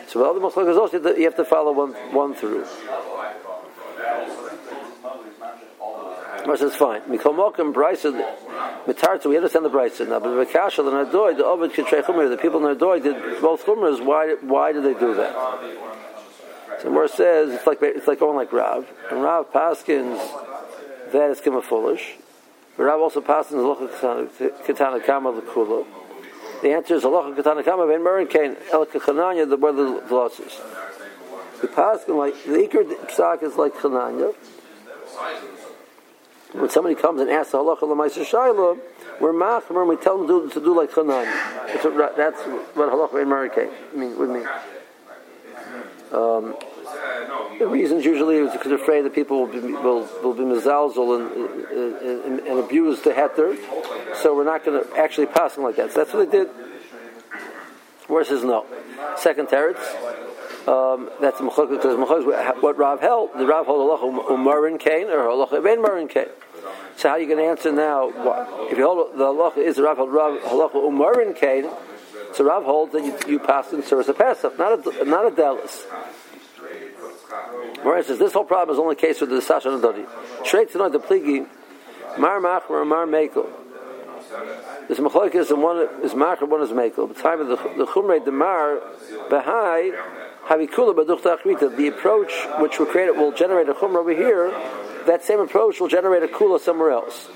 So 0.08 0.18
with 0.18 0.28
other 0.28 0.40
Machloikas 0.40 0.76
also, 0.76 1.14
you 1.16 1.24
have 1.24 1.36
to 1.36 1.44
follow 1.44 1.72
one, 1.72 1.92
one 2.12 2.34
through. 2.34 2.66
Mars 6.48 6.62
is 6.62 6.74
fine. 6.74 7.02
Mikol 7.02 7.34
Mokum 7.36 7.74
Bryson 7.74 8.14
Mitarta, 8.86 9.26
we 9.26 9.36
understand 9.36 9.66
the 9.66 9.68
Bryson 9.68 10.08
now, 10.08 10.18
but 10.18 10.34
the 10.34 10.46
Kashal 10.46 10.88
and 10.88 11.06
Adoy, 11.06 11.36
the 11.36 11.44
Ovid 11.44 11.72
Kitrei 11.72 12.02
Chumer, 12.02 12.26
the 12.30 12.38
people 12.38 12.66
in 12.66 12.78
the 12.78 12.84
Adoy 12.84 13.02
did 13.02 13.42
both 13.42 13.66
Chumers. 13.66 14.00
Why? 14.00 14.34
Why 14.40 14.72
did 14.72 14.82
they 14.82 14.94
do 14.94 15.14
that? 15.16 16.80
So 16.80 16.90
Mor 16.90 17.06
says 17.06 17.50
it's 17.52 17.66
like 17.66 17.80
it's 17.82 18.06
like 18.06 18.20
going 18.20 18.34
like 18.34 18.50
Rav, 18.50 18.88
and 19.10 19.22
Rav 19.22 19.52
Paskins 19.52 20.16
that 21.12 21.30
is 21.32 21.40
Kima 21.42 21.62
foolish. 21.62 22.16
But 22.78 22.84
Rav 22.84 22.98
also 22.98 23.20
Paskins 23.20 23.60
Locha 23.60 24.64
Katana 24.66 25.00
Kama 25.00 25.32
Lekula. 25.32 25.84
The 26.62 26.70
answer 26.70 26.94
is 26.94 27.02
Locha 27.02 27.36
Katana 27.36 27.62
Kama 27.62 27.86
Ben 27.86 28.00
Merin 28.00 28.30
Kain 28.30 28.56
El 28.72 28.86
Kachananya, 28.86 29.46
the 29.46 29.58
brother 29.58 29.98
of 29.98 30.08
the 30.08 30.14
losses. 30.14 30.58
The 31.60 31.68
Paskin 31.68 32.16
like 32.16 32.42
the 32.44 32.52
Iker 32.52 32.84
Psak 33.10 33.42
is 33.42 33.56
like 33.56 33.74
Chananya 33.74 34.34
when 36.52 36.70
somebody 36.70 36.94
comes 36.94 37.20
and 37.20 37.30
asks 37.30 37.52
halacha 37.52 37.82
l'maiser 37.82 38.24
shayla, 38.24 38.78
we're 39.20 39.32
machmer 39.32 39.80
and 39.80 39.88
we 39.88 39.96
tell 39.96 40.18
them 40.18 40.26
to 40.26 40.54
to 40.54 40.60
do 40.64 40.76
like 40.76 40.90
chanan. 40.90 41.24
That's 41.66 41.84
what, 41.84 42.16
that's 42.16 42.40
what 42.74 42.90
halacha 42.90 43.22
in 43.22 43.28
Marikay 43.28 43.94
mean 43.94 44.18
would 44.18 44.30
mean. 44.30 44.48
Um, 46.12 46.56
the 47.58 47.66
reasons 47.66 48.04
usually 48.04 48.36
is 48.36 48.52
because 48.52 48.68
they're 48.68 48.80
afraid 48.80 49.02
that 49.02 49.14
people 49.14 49.40
will 49.40 49.46
be 49.46 49.60
will, 49.60 50.08
will 50.22 50.32
be 50.32 50.42
and, 50.42 50.52
and, 50.52 52.40
and, 52.40 52.58
abuse 52.58 53.02
the 53.02 53.10
heter, 53.10 53.58
so 54.16 54.34
we're 54.34 54.44
not 54.44 54.64
going 54.64 54.82
to 54.82 54.96
actually 54.96 55.26
pass 55.26 55.54
them 55.54 55.64
like 55.64 55.76
that. 55.76 55.92
So 55.92 55.98
that's 55.98 56.14
what 56.14 56.30
they 56.30 56.38
did. 56.38 56.48
Whereas 58.06 58.30
is 58.30 58.44
no. 58.44 58.64
Second 59.16 59.48
teretz. 59.48 60.27
Um, 60.68 61.08
that's 61.18 61.40
what 61.40 62.76
Rav 62.76 63.00
held. 63.00 63.30
The 63.38 63.46
Rav 63.46 63.64
held 63.64 63.78
halacha 63.78 64.02
um, 64.02 64.18
um, 64.18 64.46
umarin 64.46 64.78
kain 64.78 65.06
or 65.06 65.24
halacha 65.24 65.64
ben 65.64 65.80
marin 65.80 66.08
kain. 66.08 66.28
So 66.98 67.08
how 67.08 67.14
are 67.14 67.20
you 67.20 67.26
going 67.26 67.38
to 67.38 67.44
answer 67.44 67.72
now? 67.72 68.10
If 68.70 68.76
you 68.76 68.84
hold 68.84 69.16
the 69.16 69.24
halacha 69.24 69.58
is 69.58 69.76
the 69.76 69.84
Rav 69.84 69.96
held 69.96 70.10
halacha 70.10 70.74
um 70.74 70.98
umarin 70.98 71.34
kain, 71.34 71.70
so 72.34 72.44
Rav 72.44 72.64
holds 72.64 72.92
that 72.92 73.02
you, 73.02 73.16
you 73.26 73.38
pass 73.38 73.72
in 73.72 73.82
service 73.82 74.08
of 74.08 74.18
Pesach, 74.18 74.58
not 74.58 74.86
a 74.86 75.04
not 75.06 75.26
a 75.26 75.30
delis. 75.30 75.86
Whereas 77.82 78.08
says 78.08 78.18
this 78.18 78.34
whole 78.34 78.44
problem 78.44 78.76
is 78.76 78.78
only 78.78 78.94
the 78.94 79.00
case 79.00 79.22
with 79.22 79.30
the 79.30 79.40
Sasha 79.40 79.72
and 79.72 79.82
Dodi. 79.82 80.06
Straight 80.44 80.70
tonight 80.70 80.92
the 80.92 81.00
pligi, 81.00 81.46
Mar 82.18 82.40
Machmer, 82.40 82.86
Mar 82.86 83.06
Mekel. 83.06 83.48
This 84.86 84.98
machlokes 84.98 85.50
and 85.50 85.62
one 85.62 85.88
is 86.02 86.12
Machmer, 86.12 86.46
one 86.46 86.60
is 86.60 86.70
Mekel. 86.70 87.08
The 87.08 87.22
time 87.22 87.40
of 87.40 87.48
the 87.48 87.56
the 87.56 87.86
Chumrei 87.86 88.20
Bahai 88.20 88.78
Havikula 89.30 89.30
Baduch 89.30 89.96
Achrita. 89.98 90.37
The 90.48 91.92
approach 91.94 92.32
which 92.58 92.78
will 92.78 92.86
create 92.86 93.14
will 93.14 93.32
generate 93.32 93.68
a 93.68 93.74
Chumrah 93.74 93.96
over 93.96 94.14
here. 94.14 94.50
That 95.06 95.22
same 95.22 95.40
approach 95.40 95.78
will 95.80 95.88
generate 95.88 96.22
a 96.22 96.26
Kula 96.26 96.58
somewhere 96.58 96.90
else. 96.90 97.28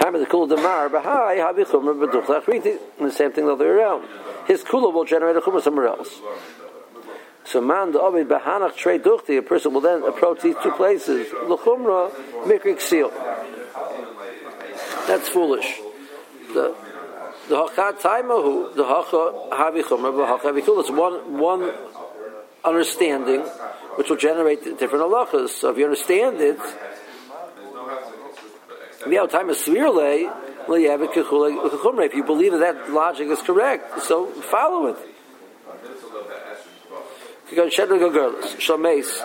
Time 0.00 0.14
of 0.14 0.20
the 0.20 0.26
Kula 0.26 0.48
Demar 0.48 0.88
Baduch 0.88 2.26
Achrita. 2.26 2.78
And 2.98 3.08
the 3.08 3.12
same 3.12 3.32
thing 3.32 3.44
the 3.46 3.52
other 3.52 3.66
way 3.66 3.70
around. 3.70 4.08
His 4.46 4.62
Kula 4.62 4.92
will 4.92 5.04
generate 5.04 5.36
a 5.36 5.40
Chumrah 5.40 5.62
somewhere 5.62 5.88
else. 5.88 6.20
So 7.44 7.60
man 7.60 7.92
the 7.92 8.00
Ovid 8.00 8.28
Bahanach 8.28 8.74
Trey 8.74 8.98
Duchti, 8.98 9.36
a 9.38 9.42
person 9.42 9.74
will 9.74 9.82
then 9.82 10.02
approach 10.02 10.40
these 10.40 10.56
two 10.62 10.72
places. 10.72 11.30
L'chumra 11.46 12.10
Mikrik 12.46 12.80
Seal. 12.80 13.10
That's 15.06 15.28
foolish. 15.28 15.80
The 16.54 16.74
the 17.48 17.56
Hachat 17.56 18.00
Taimahu, 18.00 18.74
the 18.74 18.84
Hacha 18.84 19.32
Havi 19.52 19.82
Chumra, 19.82 20.16
the 20.16 20.26
Hacha 20.26 20.48
Havi 20.48 20.64
Kul. 20.64 20.80
It's 20.80 20.90
one 20.90 21.38
one 21.38 21.72
understanding 22.64 23.40
which 23.96 24.08
will 24.08 24.16
generate 24.16 24.62
different 24.78 25.04
halachas. 25.04 25.50
So 25.50 25.70
if 25.70 25.78
you 25.78 25.84
understand 25.84 26.40
it, 26.40 26.58
time 29.30 29.50
is 29.50 29.58
Svirle, 29.58 30.32
if 30.66 32.14
you 32.14 32.24
believe 32.24 32.52
that 32.52 32.60
that 32.60 32.90
logic 32.90 33.28
is 33.28 33.42
correct, 33.42 34.00
so 34.02 34.26
follow 34.26 34.86
it. 34.86 34.96
Shameis, 37.50 39.22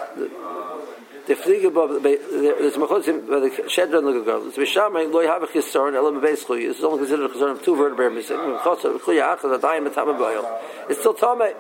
the 1.30 1.36
fliege 1.36 1.64
above 1.64 1.92
machotzim 1.92 3.30
by 3.30 3.40
the 3.40 3.50
Shedra 3.70 4.00
and 4.00 4.08
the 4.08 4.14
Gagurlis. 4.14 4.54
Vishamay 4.56 5.14
lo 5.14 5.22
have 5.28 5.44
a 5.44 5.46
chisaron 5.46 5.94
elam 5.94 6.20
beischui. 6.20 6.68
This 6.68 6.80
is 6.80 6.84
only 6.84 6.98
considered 6.98 7.30
a 7.30 7.34
chisaron 7.34 7.52
of 7.52 7.64
two 7.64 7.76
vertebrae 7.76 8.10
missing. 8.10 8.38
Chotzer 8.38 8.98
chuya 9.00 9.38
achad 9.38 9.60
adayim 9.60 9.88
etam 9.88 10.18
abayil. 10.18 10.90
It's 10.90 11.00
still 11.00 11.14
tame. 11.14 11.54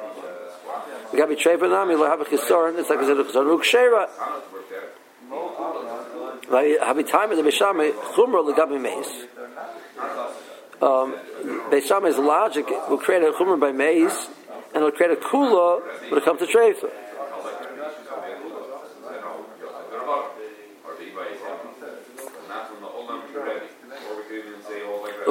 We 1.14 1.20
got 1.20 1.30
be 1.30 1.36
treif 1.36 1.62
nami 1.62 1.94
lo 1.94 2.08
have 2.08 2.20
a 2.20 2.26
chisaron. 2.26 2.80
It's 2.80 2.90
like 2.90 2.98
considered 2.98 3.28
a 3.28 3.30
chisaron 3.30 3.60
ukshera. 3.60 4.10
Habi 6.50 7.08
time 7.08 7.30
of 7.30 7.38
the 7.38 7.44
Bishamay 7.44 7.92
chumra 7.92 8.52
legabi 8.52 8.82
meis. 8.82 9.28
Um, 10.82 11.14
Beishamay's 11.70 12.18
logic 12.18 12.68
will 12.90 12.98
create 12.98 13.22
a 13.22 13.34
chumra 13.34 13.60
by 13.60 13.72
meis 13.72 14.30
and 14.74 14.78
it'll 14.78 14.92
create 14.92 15.12
a 15.12 15.16
kula 15.16 16.10
when 16.10 16.20
it 16.20 16.26
comes 16.26 16.40
to 16.40 16.48
treifa. 16.48 16.90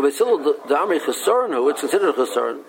But 0.01 0.15
still, 0.15 0.39
the 0.39 0.75
Amri 0.75 1.01
Chesarn, 1.01 1.53
who 1.53 1.69
it's 1.69 1.81
considered 1.81 2.11
a 2.11 2.13
Chesarn, 2.13 2.63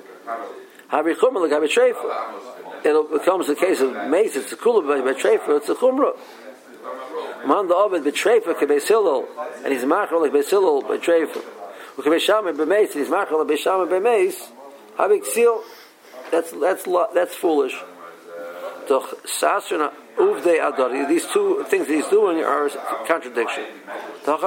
Havi 0.92 1.16
Chumra 1.16 1.42
like 1.42 1.52
Havi 1.52 1.68
Treifa. 1.68 2.84
It 2.84 3.12
becomes 3.12 3.48
the 3.48 3.56
case 3.56 3.82
of 3.82 3.94
mace, 4.10 4.36
it's 4.36 4.52
a 4.52 4.56
kula 4.56 4.88
by, 4.88 5.02
by 5.02 5.20
Treifa, 5.20 5.58
it's 5.58 5.70
a 5.70 5.76
Chumra. 5.76 6.18
Man 7.46 7.68
the 7.68 7.76
Ovid 7.76 8.04
by 8.04 8.10
Treifa 8.10 8.56
ke 8.56 8.68
Beisilol, 8.68 9.26
and 9.64 9.72
he's 9.72 9.86
Machar 9.86 10.20
like 10.20 10.32
Beisilol 10.32 10.88
by 10.88 10.98
Treifa. 10.98 11.44
Uke 11.98 12.06
Beishamah 12.06 12.58
by 12.58 12.66
mace, 12.66 12.92
and 12.92 13.02
he's 13.02 13.10
Machar 13.10 13.44
like 13.44 13.58
Beishamah 13.58 13.90
by 13.90 14.00
mace, 14.00 14.50
Havi 14.98 15.22
Ksil, 15.22 15.62
that's 16.32 16.52
that's 16.52 16.84
that's 17.14 17.36
foolish. 17.36 17.76
Doch 18.88 19.24
sasrna 19.26 19.92
uvde 20.18 20.60
adari. 20.60 21.08
These 21.08 21.28
two 21.28 21.66
things 21.70 21.88
he's 21.88 22.08
doing 22.08 22.44
are 22.44 22.70
contradiction. 23.06 23.66
Here 24.30 24.38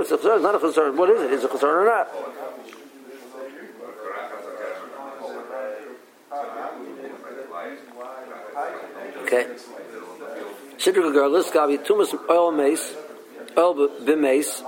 it's 0.00 0.12
a 0.12 0.18
chizorn, 0.18 0.42
not 0.42 0.54
a 0.54 0.58
chizorn. 0.58 0.94
What 0.94 1.10
is 1.10 1.20
it? 1.22 1.32
Is 1.32 1.42
it 1.42 1.50
a 1.50 1.54
chizorn 1.54 1.74
or 1.74 1.86
not? 1.86 2.08
Okay. 9.22 9.46
Shidra 10.78 11.02
regardless, 11.08 11.50
Gabi 11.50 11.78
tumas 11.84 12.14
oil 12.30 12.52
mace, 12.52 12.94
oil 13.56 13.74
b'mace. 13.74 14.62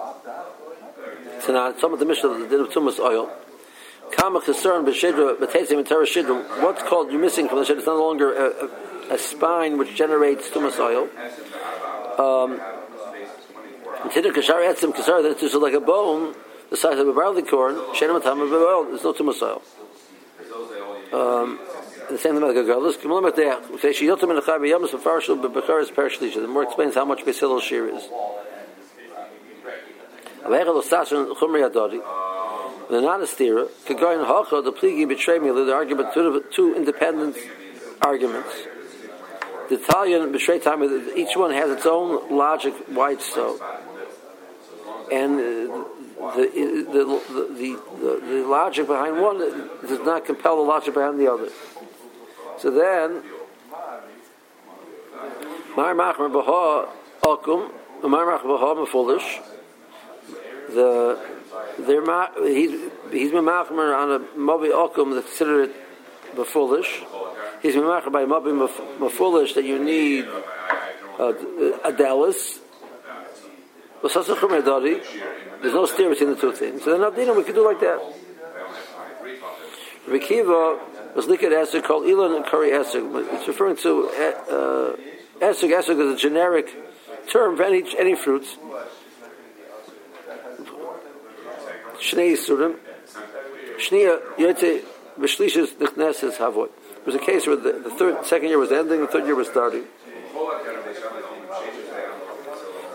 Tonight, 1.44 1.79
some 1.79 1.92
of 1.92 2.00
the 2.00 2.11
of 2.11 2.40
the 2.40 2.48
din 2.48 2.61
of 2.61 2.70
tumas 2.70 2.98
oil. 2.98 3.31
Kama 4.11 4.40
Chesron 4.40 4.85
b'shidra 4.85 5.37
b'tetzim 5.37 5.79
and 5.79 5.87
Torah 5.87 6.07
shidra. 6.07 6.42
What's 6.61 6.83
called 6.83 7.12
you're 7.12 7.20
missing 7.20 7.48
from 7.48 7.59
the 7.59 7.64
shidra? 7.64 7.79
It's 7.79 7.87
no 7.87 8.03
longer 8.03 8.35
a, 8.35 8.64
a, 8.64 8.68
a 9.14 9.18
spine 9.18 9.79
which 9.79 9.94
generates 9.94 10.50
tumas 10.50 10.81
oil. 10.81 11.09
Um, 12.18 12.61
Kashar 14.08 14.74
etzim 14.74 14.92
it's 15.42 15.54
like 15.54 15.74
a 15.74 15.80
bone 15.80 16.34
the 16.70 16.76
size 16.76 16.98
of 16.98 17.06
a 17.08 17.12
barley 17.12 17.42
corn. 17.42 17.74
Shenem 17.94 18.20
atam 18.20 18.40
of 18.40 18.52
oil. 18.52 18.84
There's 18.84 19.02
no 19.02 19.12
tumas 19.12 19.42
oil. 19.42 19.60
Um, 21.12 21.58
the 22.08 22.18
same 22.18 22.34
thing 22.34 22.42
about 22.42 22.54
the. 23.36 23.78
Say 23.80 23.92
she 23.92 24.06
yotam 24.06 24.30
in 24.30 24.36
the 24.36 24.42
more 26.48 26.62
explains 26.62 26.94
how 26.94 27.04
much 27.04 27.24
basil 27.24 27.60
shear 27.60 27.88
is. 27.88 28.08
Avechel 30.44 30.82
osashin 30.82 31.34
chumri 31.36 31.68
adodi 31.68 32.00
the 32.90 33.00
the 34.62 34.72
pligi 34.72 35.08
betray 35.08 35.38
me, 35.38 35.50
the 35.50 35.72
argument, 35.72 36.12
two, 36.12 36.44
two 36.50 36.74
independent 36.74 37.36
arguments. 38.02 38.52
The 39.68 39.76
Italian 39.76 40.32
betray 40.32 40.58
time, 40.58 40.82
each 41.16 41.36
one 41.36 41.52
has 41.52 41.70
its 41.70 41.86
own 41.86 42.36
logic, 42.36 42.74
why 42.88 43.12
it's 43.12 43.32
so. 43.32 43.60
And 45.12 45.38
the, 45.38 45.87
the, 46.37 46.92
the, 46.92 47.81
the, 48.01 48.27
the 48.27 48.46
logic 48.46 48.87
behind 48.87 49.20
one 49.20 49.38
does 49.38 50.01
not 50.05 50.25
compel 50.25 50.57
the 50.57 50.62
logic 50.62 50.94
behind 50.94 51.18
the 51.18 51.33
other. 51.33 51.49
So 52.59 52.70
then, 52.70 53.23
Mar 55.77 55.94
Machmer 55.94 56.33
Baha 56.33 56.88
Akum, 57.23 57.70
Mar 58.03 58.27
Machmer 58.27 58.59
Baha 58.59 58.87
Mefulish, 58.87 59.40
the 60.75 61.18
they're 61.79 62.03
he's 62.46 63.31
been 63.31 63.44
machmer 63.44 63.96
on 63.96 64.12
a 64.12 64.18
mobi 64.38 64.70
okum 64.70 65.14
that's 65.14 65.27
considered 65.27 65.70
foolish. 66.46 67.03
He's 67.62 67.75
been 67.75 67.85
machmer 67.85 68.12
by 68.12 68.25
mobi 68.25 69.11
foolish 69.11 69.55
that 69.55 69.64
you 69.64 69.83
need 69.83 70.27
uh, 71.18 71.33
a 71.85 71.92
dallas. 71.92 72.61
There's 74.02 75.74
no 75.74 75.86
steer 75.86 76.08
between 76.08 76.30
the 76.30 76.36
two 76.40 76.52
things. 76.52 76.84
So 76.84 76.98
Abdina, 76.98 77.36
we 77.36 77.44
could 77.44 77.54
do 77.54 77.64
like 77.64 77.80
that. 77.80 78.00
Rekiva 80.08 81.14
was 81.14 81.26
liquid 81.26 81.52
acid 81.52 81.84
called 81.84 82.06
Elon 82.08 82.34
and 82.34 82.44
Curry 82.46 82.72
acid. 82.72 83.04
It's 83.14 83.46
referring 83.46 83.76
to 83.78 84.08
uh, 84.08 84.96
acid. 85.44 85.72
Acid 85.72 85.98
is 85.98 86.14
a 86.14 86.16
generic 86.16 86.74
term 87.28 87.56
for 87.56 87.64
any 87.64 87.84
any 87.98 88.14
fruits. 88.16 88.56
Shnei 92.00 92.32
Yisurim. 92.32 92.76
Shnia 93.78 94.20
Yotze 94.36 94.82
B'Shlishis 95.18 95.74
Nichneses 95.74 96.36
Havot. 96.36 96.70
It 96.96 97.06
was 97.06 97.14
a 97.14 97.18
case 97.18 97.46
where 97.46 97.56
the, 97.56 97.72
the 97.72 97.90
third, 97.90 98.26
second 98.26 98.48
year 98.48 98.58
was 98.58 98.72
ending, 98.72 99.00
the 99.00 99.06
third 99.06 99.26
year 99.26 99.34
was 99.34 99.48
starting. 99.48 99.84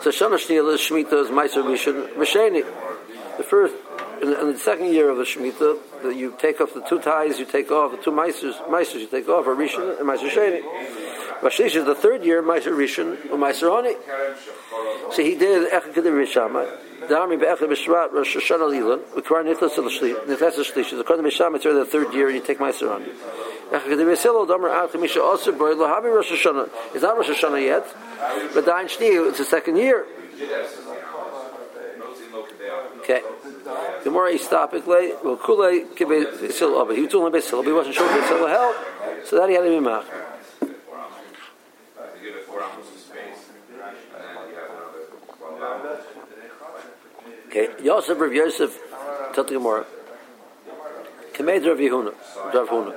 So 0.05 0.11
Shana 0.11 0.35
Shnia 0.35 0.71
is 0.71 0.81
Shemitah 0.81 1.23
is 1.23 1.29
Meiser 1.29 1.63
Risheni. 1.65 2.63
The 3.37 3.43
first, 3.43 3.73
in 4.21 4.29
the, 4.29 4.39
in 4.39 4.53
the, 4.53 4.59
second 4.59 4.93
year 4.93 5.09
of 5.09 5.17
the 5.17 5.23
Shemitah, 5.23 6.03
that 6.03 6.15
you 6.15 6.35
take 6.37 6.61
off 6.61 6.75
the 6.75 6.81
two 6.81 6.99
ties, 6.99 7.39
you 7.39 7.45
take 7.45 7.71
off 7.71 7.89
the 7.89 7.97
two 7.97 8.11
Meisers, 8.11 8.53
Meisers 8.67 8.99
you 8.99 9.07
take 9.07 9.27
off, 9.27 9.45
Rishon 9.45 9.99
and 9.99 10.07
Meiser 10.07 10.29
Sheni. 10.29 10.61
Bashlish 11.41 11.75
is 11.75 11.85
the 11.85 11.95
third 11.95 12.23
year, 12.23 12.43
Meiser 12.43 12.71
Rishon 12.71 13.31
or 13.31 13.37
Meiser 13.39 13.63
Oni. 13.63 13.95
So 15.11 15.23
he 15.23 15.33
did 15.33 15.71
Echad 15.71 15.95
Kedir 15.95 16.13
Rishama. 16.13 16.69
Dami 17.07 17.39
be'echad 17.39 17.67
b'shvat 17.67 18.11
Rosh 18.11 18.35
Hashanah 18.35 18.69
Lilan. 18.69 18.99
Ukvar 19.15 19.43
nichlas 19.43 19.75
al 19.75 19.85
shlish. 19.85 20.23
Nichlas 20.27 20.57
al 20.59 20.65
shlish. 20.65 20.95
The 20.95 21.03
Kodesh 21.03 21.31
Misham. 21.31 21.55
It's 21.55 21.63
the 21.63 21.83
third 21.83 22.13
year, 22.13 22.27
and 22.27 22.35
you 22.35 22.43
take 22.43 22.59
Meiser 22.59 22.91
on. 22.93 23.05
It's 23.71 23.86
not 27.01 27.17
Rosh 27.17 27.30
Hashanah 27.30 27.62
yet, 27.62 27.86
but 28.54 28.65
Dain 28.65 28.88
Shni. 28.88 29.30
It's 29.30 29.38
the 29.39 29.45
second 29.45 29.78
year. 29.78 30.06
Okay. 32.99 33.21
The 34.04 34.12
more 34.12 34.28
he 34.30 34.38
stop 34.38 34.73
it, 34.73 34.86
well, 34.86 35.38
Kule 35.38 35.86
kibe 35.95 36.25
b'silo, 36.38 36.86
but 36.88 36.95
he 36.95 37.01
was 37.01 37.12
doing 37.12 37.32
b'silo, 37.34 37.63
but 37.63 37.67
he 37.67 37.73
wasn't 37.73 37.95
sure 37.95 38.08
b'silo 38.08 38.47
help, 38.49 38.75
so 39.25 39.38
that 39.38 39.49
he 39.49 39.56
had 39.56 39.63
to 39.63 39.69
be 39.69 39.80
mach. 39.80 40.06
Okay, 47.47 47.69
Yosef 47.84 48.19
Rav 48.19 48.34
Yosef, 48.34 48.80
Tati 49.34 49.54
Gemara. 49.54 49.86
Kamed 51.34 51.65
Rav 51.65 51.78
Yehuna, 51.78 52.13
Rav 52.54 52.67
Huna. 52.69 52.95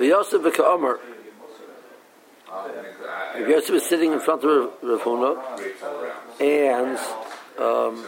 Yosef 0.00 0.60
Omer. 0.60 1.00
Yosef 3.38 3.70
was 3.70 3.86
sitting 3.86 4.12
in 4.12 4.20
front 4.20 4.44
of 4.44 4.72
Rav 4.82 5.00
Huna, 5.02 5.36
and 6.40 6.98
um, 7.58 8.04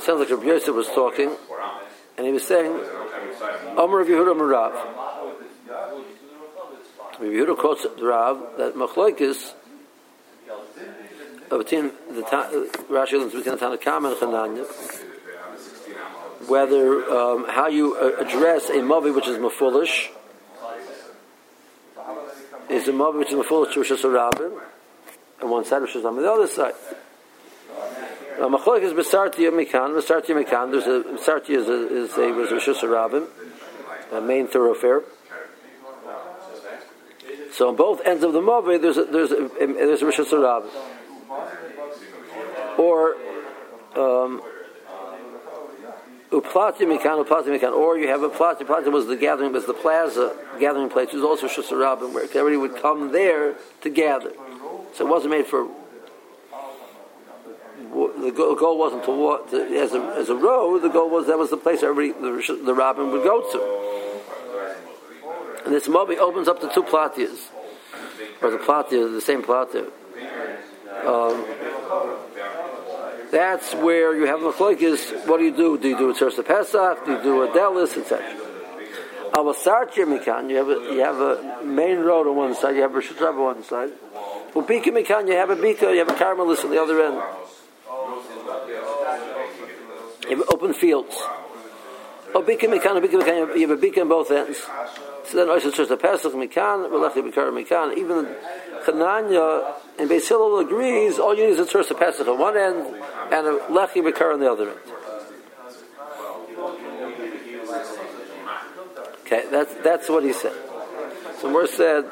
sounds 0.00 0.20
like 0.20 0.30
Rabbi 0.30 0.46
Yosef 0.46 0.74
was 0.74 0.88
talking, 0.88 1.30
and 2.16 2.26
he 2.26 2.32
was 2.32 2.46
saying, 2.46 2.72
Omer 3.76 3.98
Rabbi 3.98 4.10
Yehuda 4.10 4.34
Marav. 4.36 4.74
Rabbi 7.20 7.24
Yehuda 7.24 7.56
quotes 7.56 7.86
Rav 8.00 8.56
that 8.58 8.74
Machlokes 8.74 9.54
between 11.58 11.90
the 12.10 12.22
Rashi 12.88 13.12
learns 13.14 13.32
between 13.32 13.56
the 13.56 13.60
Tanakam 13.60 14.06
and 14.06 14.16
Chananya, 14.16 15.09
whether 16.50 17.08
um, 17.08 17.46
how 17.48 17.68
you 17.68 17.96
uh, 17.96 18.20
address 18.20 18.68
a 18.70 18.74
mavi 18.74 19.14
which 19.14 19.28
is 19.28 19.38
mafulish 19.38 20.08
is 22.68 22.88
a 22.88 22.92
mavi 22.92 23.18
which 23.20 23.32
is 23.32 23.34
mafulish 23.34 23.72
to 23.72 23.80
Rosh 23.80 24.04
on 25.42 25.50
one 25.50 25.64
side, 25.64 25.80
Rosh 25.80 25.96
on 25.96 26.16
the 26.16 26.30
other 26.30 26.46
side. 26.46 26.74
Machloek 28.40 28.82
is 28.82 28.92
Besarti 28.92 29.48
Mikan. 29.50 29.94
Besarti 29.94 30.34
Mikan. 30.34 30.70
There's 30.70 30.86
a 30.86 31.02
Besarti 31.08 31.50
is 31.50 31.68
a 31.68 31.88
is 31.88 32.16
a 32.18 32.32
was 32.32 32.50
Rosh 32.50 32.68
Hashanah, 32.68 33.26
a 34.12 34.20
main 34.20 34.46
thoroughfare. 34.48 35.02
So 37.52 37.68
on 37.68 37.76
both 37.76 38.00
ends 38.04 38.24
of 38.24 38.32
the 38.32 38.40
mavi, 38.40 38.80
there's 38.80 38.96
a, 38.96 39.04
there's 39.04 39.32
a, 39.32 39.50
there's 39.58 40.02
a 40.02 40.06
Rosh 40.06 40.20
Hashanah 40.20 40.66
or 42.78 43.16
um, 43.94 44.42
uplati 46.30 46.86
mikan 46.86 47.24
uplati 47.24 47.46
mikan, 47.46 47.72
or 47.72 47.98
you 47.98 48.08
have 48.08 48.22
a. 48.22 48.28
Plati 48.28 48.64
was 48.64 49.06
the 49.06 49.16
gathering, 49.16 49.52
was 49.52 49.66
the 49.66 49.74
plaza 49.74 50.36
gathering 50.58 50.88
place. 50.88 51.08
It 51.12 51.16
was 51.16 51.24
also 51.24 51.48
shusarabim, 51.48 52.12
where 52.12 52.24
everybody 52.24 52.56
would 52.56 52.76
come 52.80 53.12
there 53.12 53.54
to 53.82 53.90
gather. 53.90 54.32
So 54.94 55.06
it 55.06 55.10
wasn't 55.10 55.32
made 55.32 55.46
for. 55.46 55.68
The 57.92 58.30
goal 58.30 58.78
wasn't 58.78 59.04
to 59.04 59.10
walk 59.10 59.50
to, 59.50 59.56
as 59.76 59.92
a 59.92 60.00
as 60.16 60.28
a 60.28 60.36
road. 60.36 60.82
The 60.82 60.88
goal 60.88 61.10
was 61.10 61.26
that 61.26 61.38
was 61.38 61.50
the 61.50 61.56
place 61.56 61.82
everybody 61.82 62.12
the, 62.12 62.60
the 62.64 62.74
rabbin 62.74 63.10
would 63.10 63.24
go 63.24 63.40
to. 63.52 63.90
And 65.64 65.74
this 65.74 65.88
mobi 65.88 66.16
opens 66.16 66.48
up 66.48 66.60
the 66.60 66.68
two 66.68 66.82
platias, 66.82 67.48
or 68.40 68.50
the 68.50 68.58
platia, 68.58 69.08
the 69.12 69.20
same 69.20 69.42
platia. 69.42 69.86
Um, 71.04 71.44
that's 73.30 73.74
where 73.74 74.16
you 74.16 74.26
have 74.26 74.40
machlokes. 74.40 75.26
What 75.26 75.38
do 75.38 75.44
you 75.44 75.56
do? 75.56 75.78
Do 75.78 75.88
you 75.88 75.96
do 75.96 76.10
a 76.10 76.14
Tzuras 76.14 76.44
Pesach? 76.44 77.04
Do 77.04 77.12
you 77.12 77.22
do 77.22 77.42
a 77.42 77.48
Delis, 77.48 77.96
etc. 77.96 78.24
Avasartia 79.32 80.04
Mikan, 80.06 80.50
you 80.50 80.56
have 80.56 80.68
a 80.68 80.94
you 80.94 81.00
have 81.00 81.20
a 81.20 81.64
main 81.64 81.98
road 81.98 82.26
on 82.26 82.34
one 82.34 82.54
side, 82.54 82.74
you 82.74 82.82
have 82.82 82.90
a 82.90 82.94
Rosh 82.94 83.12
on 83.20 83.38
one 83.38 83.62
side. 83.62 83.90
Ubika 84.54 84.86
Mikan, 84.86 85.28
you 85.28 85.34
have 85.34 85.50
a 85.50 85.56
Bika, 85.56 85.92
you 85.92 85.98
have 86.00 86.08
a 86.08 86.14
Carmelis 86.14 86.64
on 86.64 86.70
the 86.70 86.82
other 86.82 87.00
end. 87.00 87.22
You 90.28 90.36
have 90.36 90.46
open 90.52 90.74
fields. 90.74 91.14
Oh, 92.34 92.42
Ubika 92.42 92.62
Mikan, 92.62 93.00
Ubika 93.00 93.22
Mikan, 93.22 93.56
you 93.56 93.68
have 93.68 93.78
a 93.78 93.80
Bika 93.80 94.00
on 94.00 94.08
both 94.08 94.30
ends. 94.32 94.66
So 95.24 95.36
then 95.36 95.50
also 95.50 95.70
Tzuras 95.70 96.00
Pesach 96.00 96.32
Mikan, 96.32 96.90
Melech 96.90 97.14
Bikar 97.14 97.52
Mikan, 97.52 97.96
even 97.96 98.26
Chananya 98.84 99.74
and 99.98 100.08
Beis 100.08 100.28
Hillel 100.28 100.58
agrees 100.60 101.18
all 101.18 101.34
you 101.34 101.46
need 101.46 101.58
is 101.58 101.60
a 101.60 101.64
Tzuras 101.64 101.96
Pesach 101.98 102.26
on 102.26 102.38
one 102.38 102.56
end 102.56 102.78
and 103.30 103.46
a 103.46 103.58
Lechi 103.68 104.02
Bikar 104.02 104.34
on 104.34 104.40
the 104.40 104.50
other 104.50 104.70
end. 104.70 104.80
Okay, 109.20 109.44
that's 109.50 109.74
that's 109.84 110.08
what 110.08 110.24
he 110.24 110.32
said. 110.32 110.54
So 111.40 111.50
Moore 111.50 111.66
said. 111.66 112.10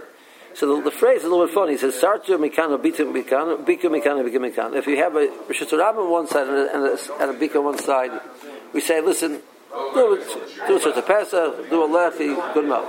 So 0.55 0.77
the, 0.77 0.85
the, 0.85 0.90
phrase 0.90 1.21
is 1.21 1.25
a 1.25 1.29
little 1.29 1.47
bit 1.47 1.55
funny. 1.55 1.73
He 1.73 1.79
says, 1.79 1.94
"Sartu 1.94 2.37
mikano, 2.37 2.83
bitu 2.83 3.07
mikano, 3.07 3.64
biku 3.64 3.85
mikano, 3.85 4.29
biku 4.29 4.38
mikano." 4.38 4.75
If 4.75 4.87
you 4.87 4.97
have 4.97 5.14
a 5.14 5.29
Rosh 5.49 5.73
on 5.73 6.11
one 6.11 6.27
side 6.27 6.49
and 6.49 6.57
a, 6.57 6.75
and 6.75 6.85
a, 6.85 7.23
and 7.23 7.31
a 7.31 7.49
bika 7.49 7.57
on 7.57 7.64
one 7.64 7.79
side, 7.79 8.11
we 8.73 8.81
say, 8.81 9.01
"Listen, 9.01 9.40
do 9.70 10.14
it, 10.14 10.26
do 10.66 10.90
a 10.90 11.02
Pesach, 11.02 11.70
do 11.70 11.85
a 11.85 11.88
lechi, 11.88 12.54
good 12.54 12.64
enough." 12.64 12.88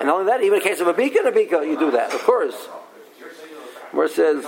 And 0.00 0.10
only 0.10 0.26
that, 0.26 0.42
even 0.42 0.58
in 0.58 0.64
case 0.64 0.80
of 0.80 0.86
a 0.86 0.94
bika 0.94 1.18
and 1.18 1.28
a 1.28 1.32
bika, 1.32 1.66
you 1.66 1.78
do 1.78 1.90
that, 1.92 2.12
of 2.14 2.22
course 2.22 2.68
where 3.96 4.06
it 4.06 4.12
says, 4.12 4.44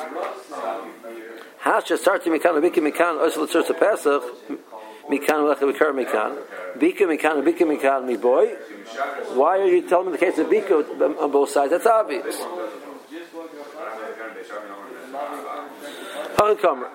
Hasha 1.60 1.94
sarti 1.94 2.26
mikan 2.26 2.60
bika 2.62 2.80
mikan 2.80 3.18
osel 3.18 3.48
tzursa 3.48 3.78
pesach 3.78 4.22
mikan 5.08 5.48
lecha 5.48 5.64
bikar 5.72 5.92
mikan 5.94 6.36
bika 6.78 7.06
mikan 7.06 7.42
bika 7.42 7.64
mikan 7.66 8.06
mi 8.06 8.16
boy. 8.16 8.46
Why 9.34 9.58
are 9.58 9.66
you 9.66 9.88
telling 9.88 10.06
me 10.06 10.12
the 10.12 10.18
case 10.18 10.38
of 10.38 10.48
bika 10.48 11.18
on 11.18 11.32
both 11.32 11.50
sides? 11.50 11.70
That's 11.70 11.86
obvious. 11.86 12.36
Uncomer. 16.38 16.88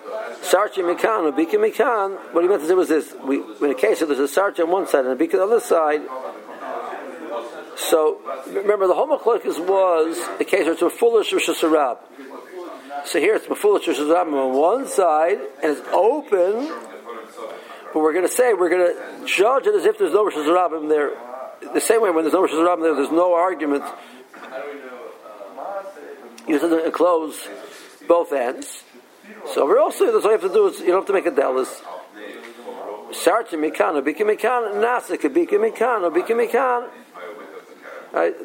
Sarchi 0.44 0.84
mikan 0.84 1.24
or 1.24 1.32
bika 1.32 1.54
mikan. 1.54 2.18
What 2.34 2.44
he 2.44 2.50
meant 2.50 2.62
to 2.62 2.68
say 2.68 2.74
was 2.74 2.90
this: 2.90 3.16
we, 3.24 3.38
in 3.38 3.72
a 3.72 3.74
case 3.74 4.02
of 4.02 4.10
there's 4.10 4.20
a 4.20 4.24
sarchi 4.24 4.60
on 4.60 4.70
one 4.70 4.88
side 4.88 5.06
and 5.06 5.20
a 5.20 5.28
bika 5.28 5.34
on 5.34 5.50
the 5.50 5.56
other 5.56 5.60
side. 5.60 6.02
So 7.76 8.20
remember, 8.48 8.88
the 8.88 8.94
whole 8.94 9.08
was 9.08 10.18
a 10.40 10.44
case 10.44 10.66
where 10.66 10.74
it's 10.74 10.82
a 10.82 10.90
foolish 10.90 11.34
Rosh 11.34 11.50
Hashanah. 11.50 11.98
So 13.06 13.20
here 13.20 13.36
it's 13.36 13.48
Mefula 13.48 13.86
Rosh 13.86 14.00
on 14.00 14.54
one 14.54 14.88
side, 14.88 15.40
and 15.62 15.78
it's 15.78 15.82
open, 15.92 16.68
but 17.94 18.00
we're 18.00 18.14
going 18.14 18.26
to 18.26 18.32
say, 18.32 18.54
we're 18.54 18.70
going 18.70 18.96
to 18.96 19.26
judge 19.26 19.68
it 19.68 19.76
as 19.76 19.86
if 19.86 19.98
there's 19.98 20.14
no 20.14 20.24
Rosh 20.24 20.36
Hashanah 20.36 20.88
there. 20.90 21.12
The 21.74 21.82
same 21.82 22.02
way 22.02 22.12
when 22.12 22.24
there's 22.24 22.34
no 22.34 22.42
Rosh 22.42 22.52
Hashanah 22.52 22.82
there, 22.82 22.96
there's 22.96 23.12
no 23.12 23.34
argument. 23.34 23.84
You 26.48 26.60
have 26.60 26.70
to 26.70 26.86
enclose 26.86 27.48
both 28.08 28.32
ends. 28.32 28.84
So 29.54 29.66
we're 29.66 29.80
also, 29.80 30.12
that's 30.12 30.26
all 30.26 30.32
you 30.32 30.38
have 30.40 30.50
to 30.50 30.54
do 30.54 30.68
is, 30.68 30.80
you 30.80 30.88
don't 30.88 30.98
have 30.98 31.08
to 31.08 31.14
make 31.14 31.26
a 31.26 31.32
delis. 31.32 31.82
Sarti 33.12 33.58
mikan, 33.58 34.02
bika 34.04 34.24
mikan, 34.24 34.76
nasik, 34.82 35.22
bika 35.32 35.58
mikan, 35.60 36.12
bika 36.12 36.34
mikan. 36.34 36.90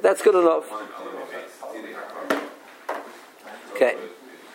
That's 0.03 0.23
good 0.23 0.35
enough. 0.35 0.71
Okay. 3.73 3.97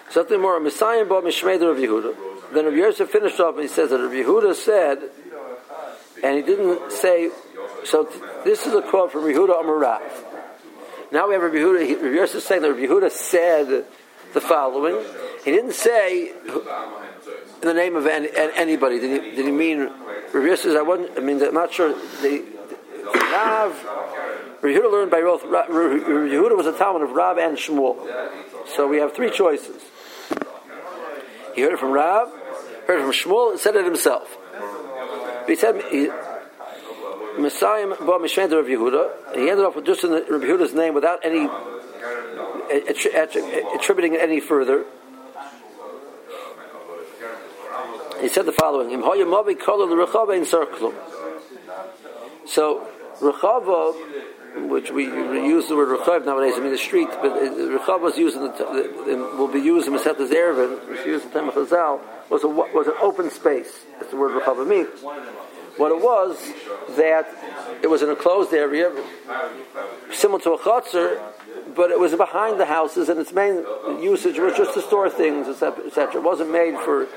Something 0.10 0.42
more, 0.42 0.60
Messiah 0.60 1.06
bought 1.06 1.24
Mishmeder 1.24 1.72
of 1.72 1.78
Yehuda. 1.78 2.16
Then 2.54 2.66
Rabbi 2.66 2.78
Yosef 2.78 3.10
finished 3.10 3.40
off 3.40 3.56
and 3.56 3.64
he 3.64 3.68
says 3.68 3.90
that 3.90 4.00
Rabbi 4.00 4.16
Yehuda 4.16 4.54
said, 4.54 5.10
and 6.24 6.36
he 6.36 6.44
didn't 6.44 6.92
say, 6.92 7.32
so 7.84 8.08
this 8.44 8.68
is 8.68 8.74
a 8.74 8.82
quote 8.82 9.12
from 9.12 9.24
Yehuda 9.24 9.64
Amarav. 9.64 10.02
Now 11.12 11.28
we 11.28 11.34
have 11.34 11.42
Rabbi 11.42 11.56
Yehuda, 11.56 12.02
Rabbi 12.04 12.16
Yosef 12.16 12.44
saying 12.44 12.62
that 12.62 12.70
Rabbi 12.70 12.86
Yehuda 12.86 13.12
said 13.12 13.86
the 14.34 14.42
following. 14.42 15.04
He 15.46 15.52
didn't 15.52 15.74
say 15.74 16.30
in 17.64 17.68
the 17.68 17.74
name 17.74 17.96
of 17.96 18.06
any, 18.08 18.30
anybody. 18.36 19.00
Did 19.00 19.24
he, 19.24 19.36
did 19.36 19.46
he 19.46 19.52
mean 19.52 19.90
Rabbi 20.34 20.48
Yosef 20.48 20.76
I 20.76 20.82
wasn't, 20.82 21.18
I 21.18 21.22
mean, 21.22 21.42
I'm 21.42 21.54
not 21.54 21.72
sure. 21.72 21.94
The, 22.22 22.44
Rav, 23.14 23.72
Yehuda 24.62 24.92
learned 24.92 25.12
by 25.12 25.22
both, 25.22 25.44
Yehuda 25.44 26.58
was 26.58 26.66
a 26.66 26.78
Talmud 26.78 27.02
of 27.02 27.12
Rav 27.12 27.38
and 27.38 27.58
Shmuel. 27.58 28.10
So 28.76 28.88
we 28.88 28.98
have 28.98 29.14
three 29.14 29.30
choices. 29.30 29.82
He 31.56 31.62
heard 31.62 31.74
it 31.74 31.80
from 31.80 31.92
Rav, 31.92 32.30
heard 32.88 33.00
it 33.00 33.04
from 33.04 33.12
Shmuel, 33.12 33.52
and 33.52 33.60
said 33.60 33.76
it 33.76 33.86
himself. 33.86 34.38
he 35.48 35.56
said, 35.56 35.76
Messiah 37.38 37.88
bought 37.88 38.22
Mishmenter 38.22 38.60
of 38.60 38.68
Yehuda, 38.68 39.36
he 39.36 39.50
ended 39.50 39.66
off 39.66 39.76
with 39.76 39.86
just 39.86 40.04
in 40.04 40.12
Rabbi 40.12 40.46
Yehuda's 40.46 40.74
name 40.74 40.94
without 40.94 41.20
any 41.24 41.48
attributing 42.72 44.14
it 44.16 44.22
any 44.22 44.40
further. 44.40 44.86
He 48.22 48.30
said 48.30 48.46
the 48.46 48.54
following: 48.54 48.90
So 52.46 52.88
Rechava, 53.20 54.70
which 54.70 54.92
we 54.92 55.06
use 55.06 55.68
the 55.68 55.76
word 55.76 55.98
Rechav 56.00 56.26
nowadays, 56.26 56.54
I 56.56 56.60
mean 56.62 56.72
the 56.72 56.78
street, 56.78 57.10
but 57.10 57.34
Rechav 57.34 58.02
was 58.02 58.18
used 58.18 58.38
in 58.38 58.44
the, 58.44 59.36
will 59.38 59.48
be 59.48 59.60
used 59.60 59.88
in 59.88 59.94
Masetas 59.94 60.30
Eiruvin, 60.30 60.88
which 60.90 61.06
used 61.06 61.26
in 61.26 61.32
the 61.32 61.40
time 61.40 61.50
of 61.50 61.56
Chazal, 61.56 62.00
was, 62.30 62.44
a, 62.44 62.48
was 62.48 62.88
an 62.88 62.94
open 63.02 63.30
space. 63.30 63.86
That's 64.00 64.12
the 64.12 64.18
word 64.18 64.40
Rechav 64.42 64.66
means. 64.68 65.02
What 65.78 65.92
it 65.92 66.02
was, 66.04 66.38
that 66.98 67.28
it 67.82 67.88
was 67.88 68.04
an 68.04 68.10
enclosed 68.10 68.54
area, 68.54 68.92
similar 70.12 70.40
to 70.42 70.54
a 70.54 70.60
chutzner, 70.60 71.20
but 71.76 71.92
it 71.92 72.00
was 72.00 72.14
behind 72.16 72.60
the 72.60 72.66
houses, 72.66 73.10
and 73.10 73.20
its 73.20 73.34
main 73.34 73.66
usage 74.02 74.40
was 74.40 74.56
just 74.56 74.74
to 74.74 74.82
store 74.82 75.10
things, 75.10 75.48
etc. 75.48 75.86
Et 75.86 76.16
it 76.16 76.24
wasn't 76.24 76.52
made 76.52 76.78
for. 76.80 77.08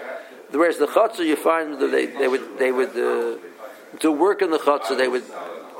Whereas 0.50 0.78
the 0.78 0.86
chutzner, 0.86 1.26
you 1.26 1.36
find 1.36 1.78
that 1.80 1.88
they, 1.88 2.06
they 2.06 2.28
would 2.28 2.58
they 2.58 2.72
would 2.72 2.96
uh, 2.96 3.38
do 3.98 4.12
work 4.12 4.42
in 4.42 4.50
the 4.50 4.58
chutzner, 4.58 4.96
they 4.96 5.08
would 5.08 5.24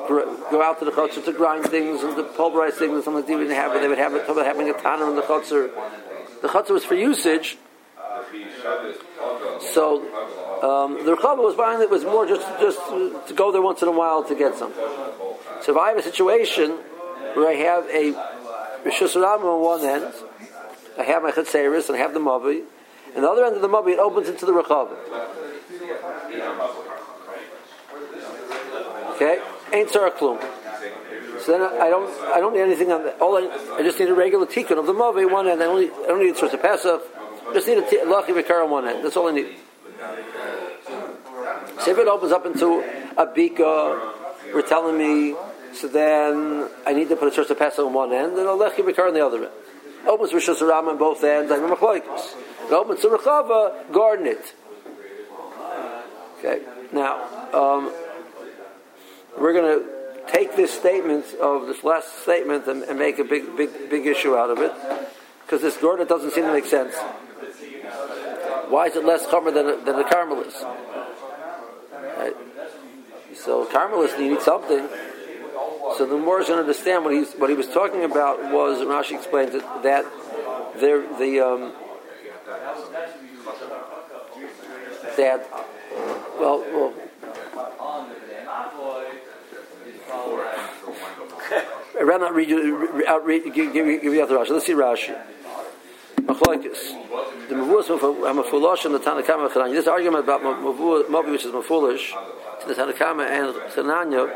go 0.09 0.63
out 0.63 0.79
to 0.79 0.85
the 0.85 0.91
chutzner 0.91 1.25
to 1.25 1.33
grind 1.33 1.65
things 1.67 2.03
and 2.03 2.17
to 2.17 2.23
pulverize 2.23 2.75
things 2.75 2.95
and 2.95 3.05
something 3.05 3.25
they 3.25 3.43
didn't 3.45 3.57
have, 3.57 3.73
but 3.73 3.81
they 3.81 3.89
would 3.89 3.99
have 3.99 4.15
it 4.15 4.27
having 4.27 4.69
a 4.69 4.73
tanner 4.75 5.09
in 5.09 5.17
the 5.17 5.23
chutzner. 5.23 5.71
The 6.43 6.49
chutzner 6.49 6.71
was 6.71 6.85
for 6.85 6.95
usage. 6.95 7.59
So 9.61 10.03
um, 10.63 11.05
the 11.05 11.15
Rechava 11.17 11.39
was 11.39 11.55
buying 11.55 11.81
it 11.81 11.91
was 11.91 12.05
more 12.05 12.27
just 12.27 12.47
just 12.61 12.79
to 13.29 13.35
go 13.35 13.53
there 13.53 13.63
once 13.63 13.83
in 13.83 13.89
a 13.89 13.93
while 13.93 14.25
to 14.25 14.35
get 14.35 14.57
something. 14.57 14.83
So 15.63 15.73
if 15.73 15.77
I 15.77 15.89
have 15.89 15.99
a 15.99 16.03
situation 16.03 16.71
where 17.35 17.49
I 17.49 17.55
have 17.55 17.85
a 17.87 18.36
Rishus 18.87 19.21
Ram 19.21 19.45
on 19.45 19.61
one 19.61 19.85
end, 19.85 20.15
I 20.97 21.03
have 21.03 21.23
my 21.23 21.33
Chetzeris 21.33 21.89
and 21.89 21.97
I 21.97 22.01
have 22.01 22.15
the 22.15 22.21
Mavi, 22.21 22.63
and 23.17 23.25
the 23.25 23.29
other 23.29 23.45
end 23.45 23.57
of 23.57 23.63
the 23.63 23.69
Mavi, 23.69 23.95
it 23.95 23.99
opens 23.99 24.29
into 24.29 24.47
the 24.47 24.53
Rechav. 24.53 24.93
Okay? 29.15 29.43
Ain't 29.73 29.91
Sarah 29.91 30.13
Klum. 30.13 30.41
So 31.41 31.53
then 31.53 31.63
I 31.63 31.91
don't, 31.91 32.11
I 32.29 32.39
don't 32.39 32.55
need 32.55 32.61
anything 32.61 32.93
on 32.93 33.03
that. 33.05 33.19
All 33.21 33.37
I, 33.37 33.77
I 33.77 33.83
just 33.83 33.99
need 33.99 34.09
a 34.09 34.15
regular 34.15 34.47
tikkun 34.47 34.79
of 34.79 34.87
the 34.87 34.95
Mavi 34.95 35.31
one 35.31 35.49
end. 35.49 35.63
I, 35.63 35.67
only, 35.67 35.91
I 35.91 36.07
don't 36.07 36.21
need 36.21 36.35
a 36.35 36.39
source 36.39 36.53
of 36.53 36.63
Pesach. 36.63 37.03
Just 37.53 37.67
need 37.67 37.79
a 37.79 37.91
t- 37.91 37.99
Lachi 37.99 38.29
Vikar 38.29 38.65
on 38.65 38.71
one 38.71 38.87
end. 38.87 39.05
That's 39.05 39.17
all 39.17 39.29
I 39.29 39.33
need. 39.33 39.57
So 41.83 41.91
if 41.91 41.99
it 41.99 42.07
opens 42.09 42.33
up 42.33 42.47
into 42.47 42.81
a 43.17 43.27
bika, 43.27 44.55
we're 44.55 44.63
telling 44.63 44.97
me, 44.97 45.37
so 45.77 45.89
then 45.89 46.69
I 46.87 46.93
need 46.93 47.09
to 47.11 47.17
put 47.17 47.29
a 47.29 47.35
source 47.35 47.51
of 47.51 47.59
Pesach 47.59 47.85
on 47.85 47.93
one 47.93 48.13
end, 48.13 48.33
and 48.33 48.49
a 48.49 48.53
Lechi 48.53 48.79
Vikar 48.79 49.09
on 49.09 49.15
the 49.15 49.25
other 49.25 49.45
end. 49.45 49.53
Opens 50.07 50.33
Rishos 50.33 50.67
Ram 50.67 50.89
on 50.89 50.99
both 50.99 51.23
ends, 51.25 51.51
I'm 51.51 51.65
a 51.65 51.77
Machlokes. 51.77 52.35
It 52.67 52.73
opens 52.73 53.01
to 53.03 53.09
Rechava, 53.09 53.93
garden 53.93 54.27
it. 54.27 54.55
Okay, 56.39 56.63
now, 56.93 57.23
um, 57.53 57.93
we're 59.39 59.53
going 59.53 59.81
to 59.81 60.33
take 60.33 60.57
this 60.57 60.73
statement 60.73 61.25
of 61.41 61.67
this 61.67 61.83
last 61.85 62.23
statement 62.23 62.67
and, 62.67 62.83
and, 62.83 62.99
make 62.99 63.19
a 63.19 63.25
big, 63.25 63.57
big, 63.57 63.91
big 63.91 64.07
issue 64.07 64.37
out 64.37 64.51
of 64.51 64.59
it, 64.59 64.73
because 65.43 65.63
this 65.63 65.77
garden 65.77 66.07
doesn't 66.07 66.33
seem 66.33 66.45
to 66.45 66.53
make 66.53 66.67
sense. 66.67 66.95
Why 68.69 68.87
is 68.87 68.97
it 68.97 69.05
less 69.05 69.27
common 69.27 69.55
than 69.55 69.69
a, 69.69 69.77
than 69.77 69.95
a 69.97 70.05
Carmelist? 70.05 70.63
Right? 72.19 72.35
So 73.35 73.65
Carmelist 73.67 74.19
need 74.19 74.41
something. 74.41 74.89
So 75.95 76.05
the 76.05 76.19
more 76.19 76.41
is 76.41 76.49
going 76.49 76.59
to 76.59 76.63
understand 76.63 77.05
what 77.05 77.15
he's 77.15 77.33
what 77.35 77.49
he 77.49 77.57
was 77.57 77.69
talking 77.69 78.05
about 78.05 78.53
was 78.53 78.81
Rashi 78.81 79.17
explains 79.17 79.55
it 79.55 79.63
that 79.83 80.05
there 80.77 81.01
the 81.19 81.41
um, 81.41 81.73
that 85.17 85.49
well 86.39 86.61
well 86.73 86.95
I'd 91.99 92.03
rather 92.03 92.25
not 92.25 92.35
read 92.35 92.51
you, 92.51 93.05
out, 93.09 93.25
read, 93.25 93.45
give, 93.45 93.73
give, 93.73 94.03
give 94.03 94.13
you 94.13 94.23
out 94.23 94.29
the 94.29 94.35
Rashi. 94.35 94.51
Let's 94.51 94.67
see 94.67 94.75
Rashi. 94.75 95.19
Machlokes. 96.17 97.49
The 97.49 97.55
Mavuas 97.55 97.87
Mafulosh 97.87 98.85
and 98.85 98.95
the 98.95 98.99
Tanakama 98.99 99.49
Chananya. 99.49 99.73
This 99.73 99.87
argument 99.87 100.25
about 100.25 100.43
Mavi, 100.43 101.31
which 101.31 101.45
is 101.45 101.53
Mafulish, 101.53 102.11
to 102.61 102.67
the 102.69 102.75
Tanakama 102.75 103.27
and 103.29 103.55
Chananya, 103.73 104.29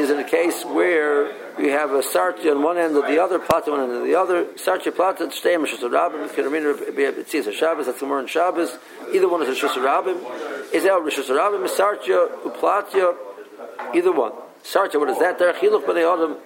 is 0.00 0.10
in 0.10 0.18
a 0.18 0.24
case 0.24 0.64
where 0.64 1.28
you 1.60 1.70
have 1.70 1.90
a 1.92 2.00
Sarti 2.00 2.50
on 2.50 2.62
one 2.62 2.78
end 2.78 2.96
of 2.96 3.06
the 3.06 3.22
other, 3.22 3.38
Plata 3.38 3.70
on 3.70 3.78
one 3.78 3.90
end 3.90 3.98
of 3.98 4.04
the 4.04 4.14
other. 4.14 4.44
Sarti 4.54 4.94
Plata, 4.94 5.26
Shtei 5.26 5.56
Mishas 5.56 5.80
Rabbim, 5.80 6.28
Kiramina, 6.28 7.18
it's 7.18 7.34
a 7.34 7.52
Shabbos, 7.52 7.86
that's 7.86 8.00
the 8.00 8.06
more 8.06 8.20
in 8.20 8.26
Shabbos. 8.26 8.78
Either 9.12 9.28
one 9.28 9.42
is 9.42 9.48
a 9.48 9.66
Shus 9.66 9.74
Rabbim. 9.74 10.16
Is 10.72 10.82
that 10.84 10.92
Rishus 10.92 11.28
Rabbim, 11.28 11.66
Sartia, 11.68 12.28
Uplatia, 12.42 13.16
either 13.94 14.12
one. 14.12 14.32
Sarta, 14.62 14.98
what 14.98 15.08
is 15.10 15.18
that? 15.18 15.38
There, 15.38 15.52
Chiluch 15.52 15.84
B'nai 15.84 16.12
Adam. 16.12 16.36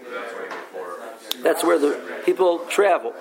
That's 1.42 1.64
where 1.64 1.78
the 1.78 2.22
people 2.26 2.58
travel. 2.66 3.14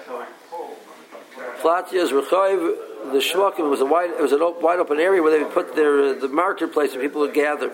Flatia 1.62 1.94
is 1.94 2.12
Rechayiv. 2.12 2.88
The 3.12 3.20
Shvakim 3.20 3.70
was 3.70 3.80
a 3.80 3.86
wide, 3.86 4.12
it 4.12 4.22
was 4.22 4.34
a 4.34 4.38
wide 4.38 4.80
open 4.80 5.00
area 5.00 5.22
where 5.22 5.32
they 5.32 5.42
would 5.44 5.54
put 5.54 5.76
their 5.76 6.14
the 6.14 6.28
marketplace 6.28 6.94
where 6.94 7.02
people 7.02 7.22
would 7.22 7.34
gather. 7.34 7.72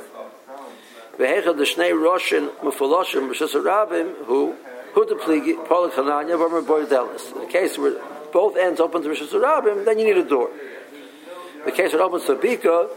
Vehechad 1.18 1.58
the 1.58 1.64
Shnei 1.64 1.92
Roshin 1.92 2.50
Mufaloshim 2.58 3.30
Rishus 3.32 3.54
Rabim 3.54 4.26
who 4.26 4.56
who 4.94 5.06
the 5.06 5.16
pligi 5.16 5.68
Paul 5.68 5.90
Chananya 5.90 6.38
Varmer 6.38 6.66
Bordelis. 6.66 7.34
In 7.34 7.42
the 7.42 7.48
case 7.48 7.78
where 7.78 8.02
both 8.32 8.58
ends 8.58 8.80
open 8.80 9.02
to 9.02 9.10
Rishus 9.10 9.32
Rabim, 9.32 9.86
then 9.86 10.00
you 10.00 10.06
need 10.06 10.18
a 10.18 10.28
door. 10.28 10.50
The 11.66 11.72
case 11.72 11.94
where 11.94 12.02
it 12.02 12.06
opens 12.06 12.26
to 12.26 12.36
Bika, 12.36 12.90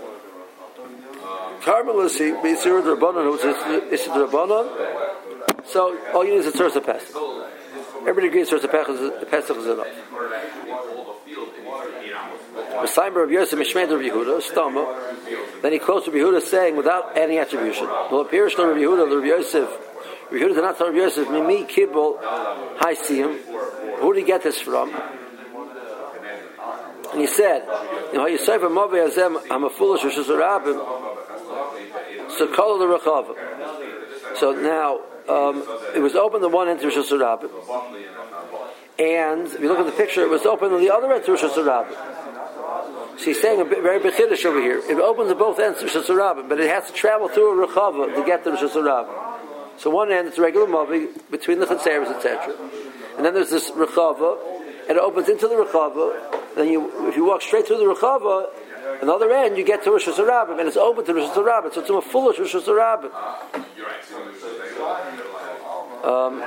Carmelisi, 1.60 2.40
Beisir 2.42 2.82
Rabbanon, 2.82 3.34
is 3.92 4.04
the 4.04 4.10
Rabbanon. 4.10 5.66
So 5.66 5.96
all 6.12 6.24
you 6.24 6.32
need 6.32 6.44
is 6.44 6.60
a 6.60 6.64
of 6.64 6.86
Pesach. 6.86 7.16
Everybody 8.00 8.28
agrees 8.28 8.52
of 8.52 8.62
Pesach 8.70 9.56
is 9.56 9.66
enough. 9.66 9.86
Messiah 12.80 13.10
of 13.10 13.30
Yosef 13.30 13.58
Mishmed 13.58 13.90
of 13.90 14.00
Yehuda, 14.00 14.40
Stama. 14.40 15.62
Then 15.62 15.72
he 15.72 15.78
quotes 15.78 16.06
Rabbi 16.06 16.18
Yehuda 16.18 16.42
saying, 16.42 16.76
without 16.76 17.16
any 17.18 17.38
attribution, 17.38 17.86
"Well, 17.86 18.20
appears 18.20 18.54
to 18.54 18.66
Rabbi 18.66 18.80
Yehuda, 18.80 19.14
Rabbi 19.14 19.26
Yosef, 19.26 19.68
Rabbi 20.30 20.44
Yehuda 20.44 20.54
did 20.54 20.62
not 20.62 20.78
tell 20.78 20.86
Rabbi 20.88 20.98
Yosef, 20.98 21.28
Mimi 21.30 21.64
Kibbel, 21.64 22.18
Hi 22.78 22.94
Siyam. 22.94 23.36
Who 23.98 24.12
did 24.12 24.20
he 24.20 24.26
get 24.26 24.42
this 24.42 24.60
from? 24.60 24.94
And 27.12 27.20
he 27.20 27.26
said, 27.26 27.66
"You 28.12 28.18
know, 28.18 28.26
Yosef 28.26 28.62
and 28.62 28.76
Mavi 28.76 29.08
Azem, 29.08 29.42
I'm 29.50 29.64
a 29.64 29.70
foolish 29.70 30.02
Rishus 30.02 30.26
Harabbim 30.26 30.78
So 32.30 32.46
call 32.48 32.78
the 32.78 32.86
Rechava. 32.86 33.34
So 34.36 34.52
now 34.52 35.00
um, 35.28 35.64
it 35.94 36.00
was 36.00 36.14
open 36.14 36.40
the 36.40 36.48
one 36.48 36.68
end 36.68 36.80
to 36.80 36.86
Rishus 36.86 37.10
Harabbim, 37.10 37.50
and 38.98 39.46
if 39.46 39.60
you 39.60 39.68
look 39.68 39.78
at 39.78 39.86
the 39.86 39.92
picture, 39.92 40.22
it 40.22 40.30
was 40.30 40.44
open 40.46 40.72
on 40.72 40.80
the 40.80 40.90
other 40.90 41.12
end 41.12 41.24
to 41.24 41.32
Rishus 41.32 41.50
Harabbim. 41.50 43.18
So 43.18 43.24
he's 43.24 43.42
saying 43.42 43.60
a 43.60 43.64
bit, 43.64 43.82
very 43.82 43.98
bechidish 43.98 44.44
over 44.44 44.60
here. 44.60 44.78
It 44.78 44.98
opens 45.00 45.30
at 45.30 45.38
both 45.38 45.58
ends 45.58 45.80
to 45.80 45.86
Rosh 45.86 46.48
but 46.48 46.60
it 46.60 46.70
has 46.70 46.86
to 46.86 46.92
travel 46.92 47.28
through 47.28 47.62
a 47.62 47.66
Rechava 47.66 48.14
to 48.14 48.24
get 48.24 48.44
to 48.44 48.50
Rishus 48.50 48.70
Harabbim. 48.70 49.80
So 49.80 49.90
one 49.90 50.12
end 50.12 50.28
it's 50.28 50.38
a 50.38 50.42
regular 50.42 50.66
Mavi 50.66 51.08
between 51.30 51.58
the 51.58 51.66
Chetzeres, 51.66 52.14
etc. 52.14 52.54
And 53.16 53.26
then 53.26 53.34
there's 53.34 53.50
this 53.50 53.70
Rechava, 53.72 54.38
and 54.88 54.96
it 54.96 55.02
opens 55.02 55.28
into 55.28 55.48
the 55.48 55.54
Rechava. 55.54 56.54
Then 56.54 56.68
you, 56.68 57.08
if 57.08 57.16
you 57.16 57.24
walk 57.24 57.42
straight 57.42 57.66
through 57.66 57.78
the 57.78 57.84
Rechava, 57.84 58.50
another 59.02 59.32
end, 59.32 59.56
you 59.56 59.64
get 59.64 59.82
to 59.84 59.90
Rosh 59.90 60.06
and 60.06 60.68
it's 60.68 60.76
open 60.76 61.04
to 61.04 61.14
Rosh. 61.14 61.74
So 61.74 61.80
it's 61.80 61.90
a 61.90 62.00
foolish 62.00 62.38
Rishus 62.38 62.66
Harabbim. 62.66 63.10
Um, 66.04 66.42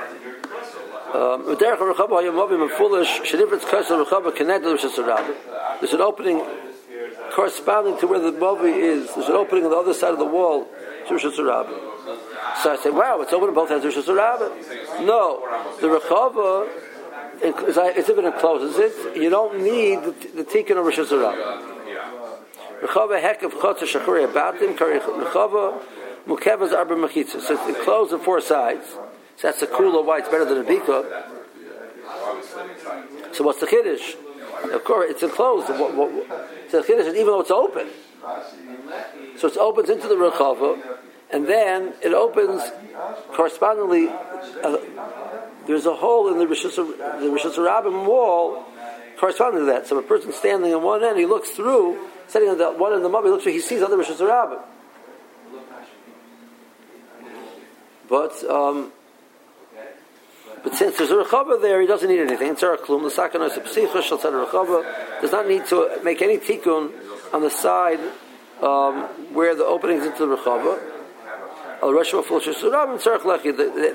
um, 1.12 1.44
there's 5.80 5.92
an 5.92 6.00
opening 6.00 6.42
corresponding 7.32 7.98
to 7.98 8.06
where 8.06 8.18
the 8.18 8.32
Mavi 8.32 8.74
is. 8.74 9.14
There's 9.14 9.28
an 9.28 9.34
opening 9.34 9.64
on 9.64 9.70
the 9.70 9.76
other 9.76 9.92
side 9.92 10.12
of 10.12 10.18
the 10.18 10.24
wall 10.24 10.68
to 11.08 11.14
Rosh 11.14 11.22
So 11.22 12.72
I 12.72 12.78
say, 12.82 12.90
wow, 12.90 13.20
it's 13.20 13.32
open 13.32 13.48
on 13.48 13.54
both 13.54 13.70
ends 13.70 13.84
of 13.84 13.94
Rosh 13.94 14.06
No, 15.00 15.42
the 15.80 15.88
Rechava 15.88 16.68
is 17.42 17.76
if 17.76 18.08
it 18.08 18.24
encloses 18.24 18.78
it, 18.78 19.16
you 19.20 19.28
don't 19.28 19.62
need 19.62 20.02
the, 20.02 20.44
tikkun 20.44 20.78
of 20.78 20.86
Rosh. 20.86 20.98
Rechava 22.82 23.20
hek 23.20 23.42
of 23.42 23.52
chotzer 23.52 23.86
shachuri 23.86 24.26
abatim, 24.26 24.76
rechava 24.76 25.78
mukevas 26.26 26.72
arba 26.72 26.94
mechitza. 26.94 27.40
So 27.40 27.54
it's 27.54 27.78
enclosed 27.78 28.12
on 28.12 28.20
four 28.20 28.40
sides. 28.40 28.86
So 29.36 29.48
that's 29.48 29.60
the 29.60 29.66
cooler 29.66 30.02
why 30.02 30.18
it's 30.18 30.28
better 30.28 30.44
than 30.44 30.58
a 30.58 30.64
bika. 30.64 31.24
So 33.32 33.44
what's 33.44 33.60
the 33.60 33.66
chiddush? 33.66 34.14
Of 34.72 34.84
course, 34.84 35.10
it's 35.10 35.22
enclosed. 35.22 35.68
What, 35.70 35.94
what, 35.94 36.10
so 36.70 36.80
the 36.82 36.86
chiddush, 36.86 37.06
is 37.06 37.14
even 37.14 37.26
though 37.26 37.40
it's 37.40 37.50
open, 37.50 37.88
so 39.36 39.48
it 39.48 39.56
opens 39.56 39.90
into 39.90 40.08
the 40.08 40.14
rechava, 40.14 40.78
and 41.30 41.46
then 41.46 41.94
it 42.02 42.12
opens 42.12 42.62
correspondingly. 43.32 44.08
Uh, 44.62 44.76
there's 45.66 45.86
a 45.86 45.94
hole 45.94 46.28
in 46.28 46.38
the 46.38 46.46
Rishus 46.46 46.76
the 46.76 47.26
Rishus 47.26 47.56
Rabbim 47.56 48.06
wall 48.06 48.64
corresponding 49.18 49.60
to 49.60 49.66
that. 49.66 49.86
So 49.86 49.98
a 49.98 50.02
person 50.02 50.32
standing 50.32 50.74
on 50.74 50.82
one 50.82 51.04
end, 51.04 51.18
he 51.18 51.26
looks 51.26 51.50
through, 51.50 52.08
sitting 52.26 52.48
on 52.48 52.58
the 52.58 52.72
one 52.72 52.92
end 52.92 52.98
of 52.98 53.02
the 53.04 53.08
mob, 53.08 53.24
he 53.24 53.30
looks 53.30 53.44
through, 53.44 53.52
he 53.52 53.60
sees 53.60 53.82
other 53.82 53.96
Rishus 53.96 54.18
Rabbim. 54.18 54.60
But 58.08 58.44
um, 58.44 58.92
but 60.62 60.74
since 60.74 60.96
there's 60.96 61.10
a 61.10 61.14
rechava 61.14 61.60
there, 61.60 61.80
he 61.80 61.86
doesn't 61.86 62.08
need 62.08 62.20
anything. 62.20 62.54
Does 62.54 62.62
not 65.32 65.48
need 65.48 65.66
to 65.66 66.00
make 66.04 66.22
any 66.22 66.38
tikkun 66.38 66.92
on 67.34 67.42
the 67.42 67.50
side 67.50 67.98
um, 68.62 69.02
where 69.34 69.54
the 69.56 69.64
openings 69.64 70.06
into 70.06 70.26
the 70.26 70.36
rechava. 70.36 70.78
The, 71.80 71.88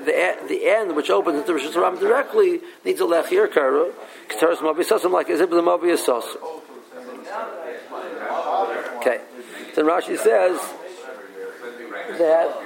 the, 0.04 0.46
the 0.46 0.66
end 0.66 0.94
which 0.94 1.08
opens 1.08 1.38
into 1.38 1.52
Rishus 1.52 1.72
Harabbim 1.72 2.00
directly 2.00 2.60
needs 2.84 3.00
a 3.00 3.04
lechi 3.04 3.42
or 3.42 3.48
kara. 3.48 3.90
Kataras 4.28 4.56
mavi 4.56 4.84
sasim 4.84 5.10
like 5.10 5.30
as 5.30 5.40
if 5.40 5.48
the 5.48 5.96
sos. 5.96 6.36
Okay. 8.96 9.20
Then 9.74 9.86
Rashi 9.86 10.18
says 10.18 10.60
that 12.18 12.60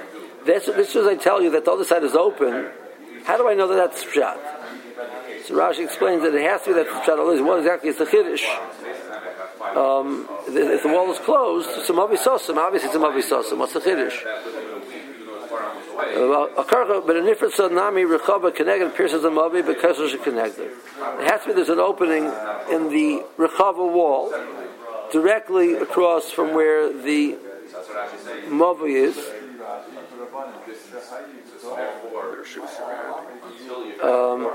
this, 0.45 0.65
this 0.65 0.93
is 0.93 1.07
I 1.07 1.15
tell 1.15 1.41
you 1.41 1.51
that 1.51 1.63
the 1.63 1.71
other 1.71 1.85
side 1.85 2.03
is 2.03 2.15
open 2.15 2.69
how 3.25 3.37
do 3.37 3.47
I 3.47 3.53
know 3.53 3.67
that 3.67 3.75
that's 3.75 4.03
pshat? 4.05 4.37
So 5.45 5.55
Rashi 5.55 5.83
explains 5.85 6.21
that 6.23 6.33
it 6.33 6.41
has 6.41 6.61
to 6.63 6.69
be 6.69 6.73
that 6.73 6.87
pshat. 6.87 7.45
What 7.45 7.59
exactly 7.59 7.89
is 7.89 7.97
the 7.97 8.05
chiddush? 8.05 8.45
Um, 9.75 10.27
if 10.47 10.83
the 10.83 10.89
wall 10.89 11.11
is 11.11 11.19
closed, 11.19 11.85
some 11.85 11.99
obvious 11.99 12.25
obviously 12.27 12.91
some 12.91 13.03
obvious 13.03 13.31
What's 13.31 13.73
the 13.73 13.79
chiddush? 13.79 14.23
A 15.95 17.01
but 17.01 17.15
a 17.15 17.21
nifrit 17.21 17.71
nami 17.71 18.03
rechava 18.03 18.53
connected 18.53 18.95
pierces 18.95 19.23
the 19.23 19.29
mavi 19.29 19.65
because 19.65 19.97
there's 19.97 20.13
a 20.13 20.17
connected. 20.17 20.71
It 20.97 21.31
has 21.31 21.41
to 21.41 21.47
be 21.47 21.53
there's 21.53 21.69
an 21.69 21.79
opening 21.79 22.25
in 22.71 22.89
the 22.89 23.25
rechava 23.37 23.77
wall 23.77 24.31
directly 25.11 25.73
across 25.75 26.29
from 26.29 26.53
where 26.53 26.91
the 26.91 27.37
mavi 28.47 28.95
is. 28.95 29.17
Um, 34.03 34.49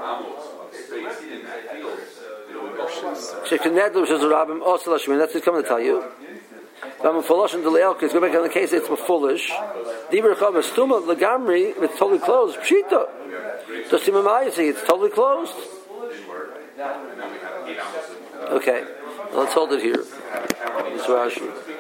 Shekinedlu, 3.49 4.07
a 4.23 4.27
rabbim, 4.27 4.63
also 4.63 4.97
Lashmin. 4.97 5.19
That's 5.19 5.33
what's 5.35 5.45
coming 5.45 5.63
to 5.63 5.69
tell 5.69 5.81
you. 5.81 6.05
I'm 7.03 7.23
foolish 7.23 7.55
and 7.55 7.63
delay 7.63 7.83
Go 8.13 8.21
back 8.21 8.35
in 8.35 8.43
the 8.43 8.49
case 8.49 8.73
it's 8.73 8.89
foolish. 8.89 9.51
Dibur 10.11 10.35
chama 10.35 10.63
stuma 10.63 11.01
legamri. 11.03 11.73
It's 11.83 11.99
totally 11.99 12.19
closed. 12.19 12.59
Pshita. 12.59 13.91
Just 13.91 14.05
see 14.05 14.69
it's 14.69 14.83
totally 14.83 15.11
closed. 15.11 15.55
Okay, 18.51 18.85
let's 19.33 19.55
hold 19.55 19.73
it 19.73 19.83
here. 19.83 20.05
Rashi. 21.07 21.78